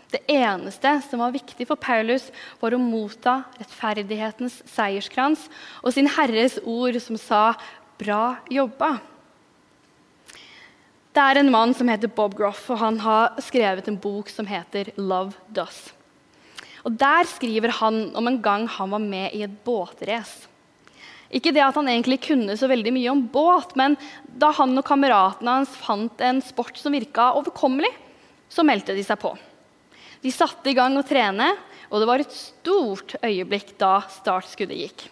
Det 0.09 0.23
eneste 0.25 0.95
som 1.05 1.21
var 1.21 1.35
viktig 1.35 1.67
for 1.69 1.77
Paulus, 1.77 2.31
var 2.61 2.73
å 2.73 2.81
motta 2.81 3.43
rettferdighetens 3.59 4.63
seierskrans 4.71 5.45
og 5.83 5.93
sin 5.93 6.09
Herres 6.09 6.57
ord 6.65 6.97
som 7.01 7.17
sa 7.17 7.53
'bra 7.99 8.39
jobba'. 8.49 8.99
Det 11.13 11.21
er 11.21 11.39
en 11.39 11.51
mann 11.51 11.73
som 11.73 11.87
heter 11.87 12.07
Bob 12.07 12.35
Groff, 12.35 12.69
og 12.69 12.77
han 12.77 12.99
har 12.99 13.35
skrevet 13.41 13.87
en 13.87 13.97
bok 13.97 14.29
som 14.29 14.45
heter 14.45 14.93
'Love 14.97 15.33
Does'. 15.51 15.91
Og 16.85 16.97
Der 16.97 17.23
skriver 17.25 17.69
han 17.69 18.15
om 18.15 18.27
en 18.27 18.41
gang 18.41 18.67
han 18.67 18.89
var 18.89 18.99
med 18.99 19.33
i 19.33 19.43
et 19.43 19.63
båtrace. 19.63 20.47
Ikke 21.29 21.53
det 21.53 21.61
at 21.61 21.75
han 21.75 21.87
egentlig 21.87 22.21
kunne 22.21 22.57
så 22.57 22.67
veldig 22.67 22.93
mye 22.93 23.11
om 23.11 23.27
båt, 23.27 23.75
men 23.75 23.97
da 24.25 24.51
han 24.51 24.77
og 24.77 24.85
kameratene 24.85 25.59
hans 25.59 25.69
fant 25.69 26.21
en 26.21 26.41
sport 26.41 26.77
som 26.77 26.91
virka 26.91 27.33
overkommelig, 27.37 27.91
så 28.49 28.65
meldte 28.65 28.95
de 28.95 29.03
seg 29.03 29.19
på. 29.19 29.35
De 30.23 30.32
satte 30.34 30.71
i 30.71 30.75
gang 30.77 30.97
å 30.99 31.05
trene, 31.08 31.53
og 31.89 32.01
det 32.01 32.10
var 32.10 32.21
et 32.21 32.36
stort 32.36 33.15
øyeblikk 33.23 33.73
da 33.79 33.99
startskuddet 34.12 34.84
gikk. 34.84 35.08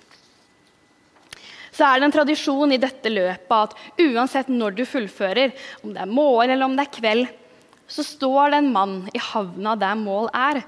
Så 1.72 1.86
er 1.86 2.00
det 2.00 2.08
en 2.08 2.16
tradisjon 2.16 2.74
i 2.74 2.80
dette 2.82 3.10
løpet 3.12 3.54
at 3.54 3.76
uansett 4.02 4.48
når 4.50 4.80
du 4.80 4.84
fullfører, 4.90 5.54
om 5.84 5.94
det 5.94 6.02
er 6.02 6.10
morgen 6.10 6.54
eller 6.54 6.66
om 6.66 6.78
det 6.78 6.88
er 6.88 6.96
kveld, 6.98 7.28
så 7.88 8.04
står 8.04 8.52
det 8.52 8.62
en 8.64 8.74
mann 8.74 8.96
i 9.16 9.22
havna 9.22 9.76
der 9.80 9.96
mål 10.00 10.32
er, 10.36 10.64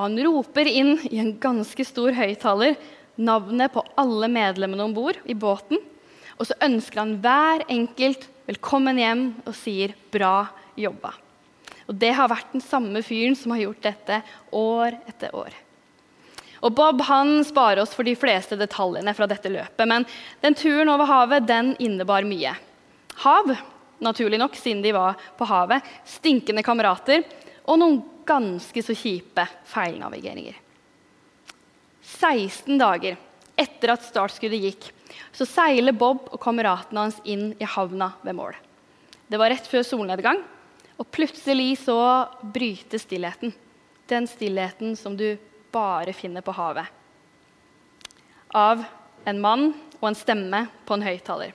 han 0.00 0.16
roper 0.24 0.64
inn 0.64 0.94
i 1.10 1.18
en 1.20 1.34
ganske 1.36 1.84
stor 1.84 2.14
høyttaler 2.16 2.78
navnet 3.20 3.74
på 3.74 3.82
alle 4.00 4.30
medlemmene 4.32 4.86
om 4.86 4.94
bord 4.96 5.18
i 5.28 5.36
båten. 5.36 5.76
Og 6.40 6.48
så 6.48 6.56
ønsker 6.64 7.02
han 7.02 7.18
hver 7.20 7.66
enkelt 7.68 8.24
velkommen 8.48 8.96
hjem 8.96 9.26
og 9.44 9.52
sier 9.52 9.92
'bra 10.10 10.48
jobba'. 10.72 11.12
Og 11.90 11.98
Det 11.98 12.12
har 12.14 12.30
vært 12.30 12.52
den 12.54 12.62
samme 12.62 13.02
fyren 13.02 13.34
som 13.34 13.50
har 13.50 13.64
gjort 13.64 13.82
dette 13.82 14.20
år 14.54 14.94
etter 15.10 15.34
år. 15.34 15.56
Og 16.60 16.74
Bob 16.76 17.00
han 17.08 17.40
sparer 17.46 17.80
oss 17.82 17.94
for 17.96 18.06
de 18.06 18.14
fleste 18.18 18.54
detaljene 18.60 19.14
fra 19.16 19.26
dette 19.26 19.50
løpet, 19.50 19.86
men 19.88 20.04
den 20.44 20.54
turen 20.54 20.92
over 20.92 21.08
havet 21.08 21.48
den 21.48 21.72
innebar 21.82 22.26
mye. 22.28 22.52
Hav, 23.24 23.50
naturlig 23.98 24.38
nok, 24.38 24.54
siden 24.60 24.84
de 24.84 24.92
var 24.94 25.18
på 25.38 25.48
havet, 25.48 25.82
stinkende 26.06 26.62
kamerater 26.64 27.24
og 27.64 27.80
noen 27.80 27.98
ganske 28.28 28.84
så 28.84 28.94
kjipe 28.94 29.46
feilnavigeringer. 29.72 30.54
16 32.20 32.78
dager 32.80 33.18
etter 33.60 33.94
at 33.96 34.06
startskuddet 34.06 34.62
gikk, 34.62 34.86
så 35.34 35.48
seiler 35.48 35.96
Bob 35.96 36.28
og 36.30 36.38
kameratene 36.42 37.08
hans 37.08 37.18
inn 37.24 37.50
i 37.58 37.66
havna 37.66 38.12
ved 38.22 38.36
mål. 38.36 38.54
Det 39.30 39.38
var 39.40 39.52
rett 39.52 39.66
før 39.68 39.84
solnedgang, 39.86 40.40
og 41.00 41.08
plutselig 41.08 41.78
så 41.86 41.96
bryter 42.42 43.00
stillheten. 43.00 43.54
Den 44.10 44.26
stillheten 44.28 44.96
som 44.98 45.16
du 45.16 45.38
bare 45.72 46.12
finner 46.12 46.44
på 46.44 46.52
havet. 46.52 46.84
Av 48.52 48.82
en 49.24 49.40
mann 49.40 49.70
og 50.00 50.10
en 50.10 50.18
stemme 50.18 50.66
på 50.84 50.96
en 50.96 51.06
høyttaler. 51.06 51.54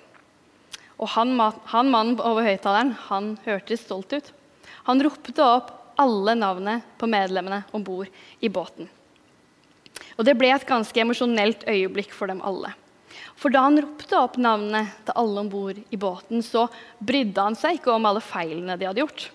Og 0.96 1.12
han, 1.14 1.36
han 1.38 1.92
mannen 1.92 2.22
over 2.24 2.48
høyttaleren 2.48 2.96
han 3.10 3.36
hørtes 3.46 3.84
stolt 3.86 4.16
ut. 4.16 4.32
Han 4.88 5.04
ropte 5.04 5.44
opp 5.44 5.74
alle 6.00 6.36
navnene 6.40 6.80
på 7.00 7.10
medlemmene 7.12 7.64
om 7.76 7.84
bord 7.84 8.10
i 8.40 8.50
båten. 8.50 8.90
Og 10.16 10.26
Det 10.26 10.36
ble 10.40 10.50
et 10.56 10.68
ganske 10.68 11.00
emosjonelt 11.00 11.68
øyeblikk 11.68 12.16
for 12.16 12.32
dem 12.32 12.42
alle. 12.44 12.72
For 13.40 13.52
da 13.52 13.66
han 13.68 13.80
ropte 13.84 14.18
opp 14.18 14.38
navnene 14.40 14.86
til 15.06 15.16
alle 15.20 15.44
om 15.44 15.50
bord 15.52 15.80
i 15.92 16.00
båten, 16.00 16.44
så 16.44 16.68
brydde 17.04 17.48
han 17.50 17.58
seg 17.60 17.80
ikke 17.80 17.94
om 17.94 18.08
alle 18.08 18.24
feilene 18.24 18.78
de 18.80 18.88
hadde 18.88 19.04
gjort. 19.04 19.28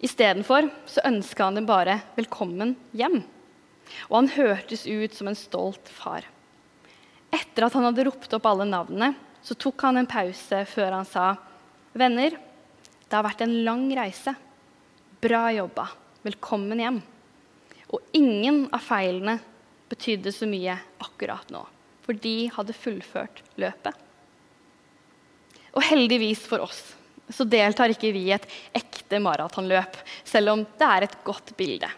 Istedenfor 0.00 0.70
ønska 1.04 1.44
han 1.44 1.58
dem 1.58 1.66
bare 1.68 1.98
velkommen 2.16 2.72
hjem. 2.96 3.20
Og 4.08 4.14
han 4.16 4.30
hørtes 4.32 4.86
ut 4.88 5.12
som 5.16 5.28
en 5.28 5.36
stolt 5.36 5.90
far. 5.92 6.24
Etter 7.30 7.66
at 7.66 7.74
han 7.76 7.84
hadde 7.84 8.06
ropt 8.08 8.32
opp 8.32 8.48
alle 8.48 8.64
navnene, 8.68 9.12
så 9.44 9.56
tok 9.60 9.84
han 9.84 10.00
en 10.00 10.08
pause 10.08 10.62
før 10.68 10.96
han 10.96 11.08
sa, 11.08 11.34
'Venner, 11.92 12.30
det 12.30 13.12
har 13.12 13.26
vært 13.26 13.42
en 13.44 13.64
lang 13.64 13.88
reise. 13.96 14.34
Bra 15.20 15.50
jobba. 15.52 15.88
Velkommen 16.24 16.80
hjem.' 16.80 17.02
Og 17.92 18.00
ingen 18.14 18.68
av 18.72 18.80
feilene 18.80 19.40
betydde 19.90 20.32
så 20.32 20.46
mye 20.46 20.78
akkurat 21.02 21.50
nå, 21.50 21.64
for 22.06 22.14
de 22.14 22.48
hadde 22.54 22.76
fullført 22.76 23.42
løpet. 23.58 23.94
Og 25.74 25.82
heldigvis 25.82 26.46
for 26.46 26.62
oss 26.62 26.94
så 27.30 27.46
deltar 27.46 27.92
ikke 27.92 28.12
vi 28.14 28.26
i 28.28 28.34
et 28.34 28.46
ekte 29.10 29.18
maratonløp, 29.22 29.96
selv 30.24 30.54
om 30.54 30.62
det 30.78 30.86
er 30.86 31.02
et 31.04 31.18
godt 31.24 31.56
bilde. 31.58 31.88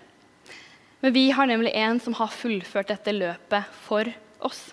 Men 1.02 1.12
vi 1.12 1.30
har 1.30 1.46
nemlig 1.46 1.74
en 1.74 2.00
som 2.00 2.14
har 2.14 2.32
fullført 2.32 2.88
dette 2.88 3.12
løpet 3.12 3.68
for 3.84 4.08
oss, 4.40 4.72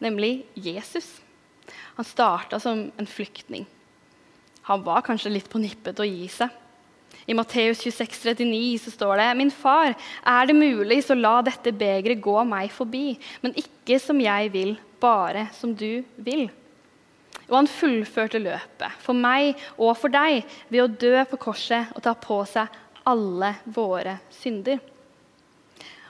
nemlig 0.00 0.46
Jesus. 0.54 1.20
Han 1.96 2.04
starta 2.04 2.60
som 2.60 2.90
en 2.96 3.06
flyktning. 3.06 3.66
Han 4.64 4.82
var 4.82 5.04
kanskje 5.04 5.34
litt 5.34 5.50
på 5.50 5.60
nippet 5.60 5.96
til 5.96 6.06
å 6.06 6.08
gi 6.08 6.28
seg. 6.28 6.48
I 7.26 7.34
Matteus 7.36 7.80
26, 7.84 8.34
39 8.36 8.80
så 8.84 8.90
står 8.92 9.16
det.: 9.20 9.28
Min 9.36 9.50
far, 9.50 9.94
er 10.24 10.46
det 10.46 10.56
mulig, 10.56 11.04
så 11.04 11.14
la 11.14 11.42
dette 11.42 11.72
begeret 11.72 12.20
gå 12.20 12.36
meg 12.44 12.72
forbi. 12.72 13.18
Men 13.42 13.54
ikke 13.56 14.00
som 14.00 14.20
jeg 14.20 14.52
vil, 14.52 14.76
bare 15.00 15.48
som 15.56 15.74
du 15.74 16.04
vil. 16.16 16.48
Og 17.50 17.58
han 17.58 17.68
fullførte 17.68 18.40
løpet, 18.40 19.00
for 19.04 19.16
meg 19.16 19.58
og 19.76 19.92
for 20.00 20.12
deg, 20.12 20.44
ved 20.72 20.84
å 20.84 20.88
dø 20.88 21.24
på 21.28 21.40
korset 21.48 21.92
og 21.94 22.04
ta 22.04 22.14
på 22.16 22.40
seg 22.48 22.80
alle 23.04 23.54
våre 23.74 24.18
synder. 24.32 24.80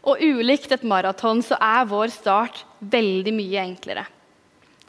Og 0.05 0.21
ulikt 0.21 0.73
et 0.75 0.85
maraton 0.87 1.41
så 1.43 1.57
er 1.59 1.89
vår 1.89 2.13
start 2.13 2.65
veldig 2.79 3.33
mye 3.35 3.63
enklere. 3.65 4.05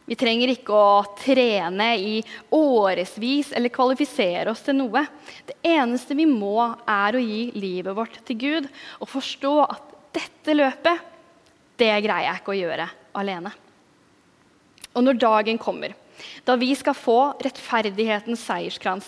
Vi 0.06 0.14
trenger 0.20 0.52
ikke 0.54 0.76
å 0.78 1.16
trene 1.18 1.88
i 1.98 2.20
årevis 2.54 3.50
eller 3.58 3.74
kvalifisere 3.74 4.52
oss 4.52 4.62
til 4.68 4.78
noe. 4.78 5.02
Det 5.48 5.56
eneste 5.66 6.18
vi 6.18 6.28
må, 6.30 6.60
er 6.86 7.18
å 7.18 7.24
gi 7.24 7.48
livet 7.58 7.98
vårt 7.98 8.20
til 8.28 8.38
Gud 8.44 8.68
og 9.00 9.10
forstå 9.10 9.54
at 9.66 9.96
dette 10.16 10.54
løpet, 10.54 11.02
det 11.82 11.90
greier 12.06 12.30
jeg 12.30 12.42
ikke 12.42 12.54
å 12.54 12.60
gjøre 12.60 12.90
alene. 13.18 13.52
Og 14.94 15.04
når 15.04 15.18
dagen 15.20 15.58
kommer, 15.60 15.96
da 16.46 16.56
vi 16.60 16.72
skal 16.78 16.98
få 16.98 17.20
rettferdighetens 17.44 18.44
seierskrans, 18.48 19.08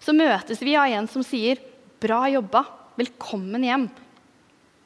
så 0.00 0.14
møtes 0.16 0.62
vi 0.62 0.76
av 0.76 0.90
en 0.92 1.08
som 1.08 1.24
sier 1.24 1.58
'bra 2.00 2.26
jobba, 2.30 2.64
velkommen 2.96 3.64
hjem', 3.64 3.90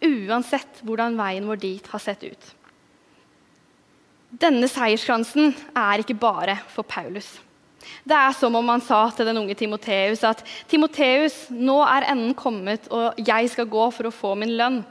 uansett 0.01 0.83
hvordan 0.83 1.19
veien 1.19 1.47
vår 1.47 1.61
dit 1.61 1.87
har 1.87 1.99
sett 2.01 2.25
ut. 2.25 2.55
Denne 4.31 4.69
seierskransen 4.71 5.55
er 5.75 5.99
ikke 5.99 6.15
bare 6.15 6.61
for 6.71 6.87
Paulus. 6.87 7.41
Det 8.07 8.15
er 8.15 8.33
som 8.37 8.55
om 8.55 8.69
han 8.69 8.83
sa 8.85 9.09
til 9.11 9.27
den 9.27 9.41
unge 9.41 9.57
Timoteus 9.59 10.23
at 10.25 10.45
Timoteus, 10.71 11.49
nå 11.51 11.81
er 11.83 12.07
enden 12.13 12.35
kommet, 12.39 12.87
og 12.93 13.19
jeg 13.19 13.51
skal 13.51 13.67
gå 13.67 13.91
for 13.91 14.07
å 14.07 14.15
få 14.15 14.35
min 14.39 14.55
lønn. 14.57 14.85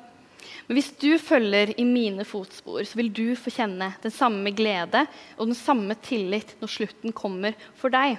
Men 0.67 0.78
hvis 0.78 0.91
du 1.02 1.12
følger 1.21 1.73
i 1.80 1.86
mine 1.88 2.25
fotspor, 2.28 2.84
så 2.86 2.99
vil 2.99 3.12
du 3.13 3.25
få 3.38 3.52
kjenne 3.54 3.91
den 4.04 4.13
samme 4.13 4.54
glede 4.56 5.06
og 5.38 5.49
den 5.49 5.58
samme 5.58 5.97
tillit 6.06 6.56
når 6.62 6.73
slutten 6.75 7.15
kommer 7.15 7.58
for 7.80 7.93
deg. 7.93 8.17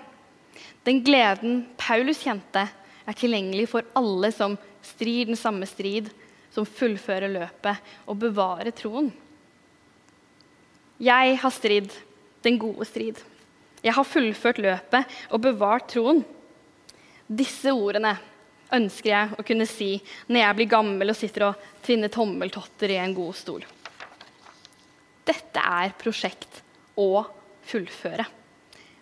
Den 0.85 1.01
gleden 1.07 1.65
Paulus 1.81 2.23
kjente, 2.25 2.67
er 3.09 3.17
tilgjengelig 3.17 3.71
for 3.73 3.87
alle 3.99 4.29
som 4.35 4.59
strir 4.85 5.27
den 5.31 5.39
samme 5.39 5.67
strid, 5.67 6.11
som 6.53 6.67
fullfører 6.67 7.31
løpet 7.33 7.93
og 8.11 8.19
bevarer 8.21 8.75
troen. 8.77 9.11
Jeg 11.01 11.39
har 11.41 11.55
stridd 11.55 11.95
den 12.45 12.59
gode 12.61 12.85
strid. 12.89 13.21
Jeg 13.81 13.97
har 13.97 14.05
fullført 14.05 14.61
løpet 14.61 15.21
og 15.31 15.41
bevart 15.45 15.89
troen. 15.95 16.21
Disse 17.27 17.73
ordene 17.73 18.17
ønsker 18.77 19.11
jeg 19.11 19.37
å 19.39 19.45
kunne 19.47 19.67
si 19.69 19.93
når 20.29 20.43
jeg 20.43 20.59
blir 20.59 20.71
gammel 20.71 21.13
og 21.13 21.19
sitter 21.19 21.49
og 21.51 21.69
tvinner 21.85 22.13
tommeltotter 22.13 22.95
i 22.95 22.99
en 23.03 23.15
god 23.17 23.37
stol. 23.39 23.65
Dette 25.27 25.63
er 25.63 25.95
prosjekt 26.01 26.63
å 26.99 27.25
fullføre. 27.71 28.27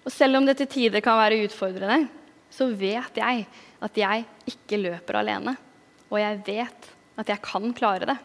Og 0.05 0.13
selv 0.13 0.39
om 0.39 0.47
det 0.49 0.59
til 0.61 0.71
tider 0.73 1.05
kan 1.05 1.19
være 1.21 1.43
utfordrende, 1.47 2.09
så 2.51 2.69
vet 2.73 3.21
jeg 3.21 3.45
at 3.85 4.01
jeg 4.01 4.25
ikke 4.49 4.81
løper 4.81 5.21
alene. 5.21 5.55
Og 6.09 6.21
jeg 6.21 6.41
vet 6.47 6.89
at 7.19 7.33
jeg 7.33 7.45
kan 7.45 7.73
klare 7.77 8.09
det. 8.09 8.17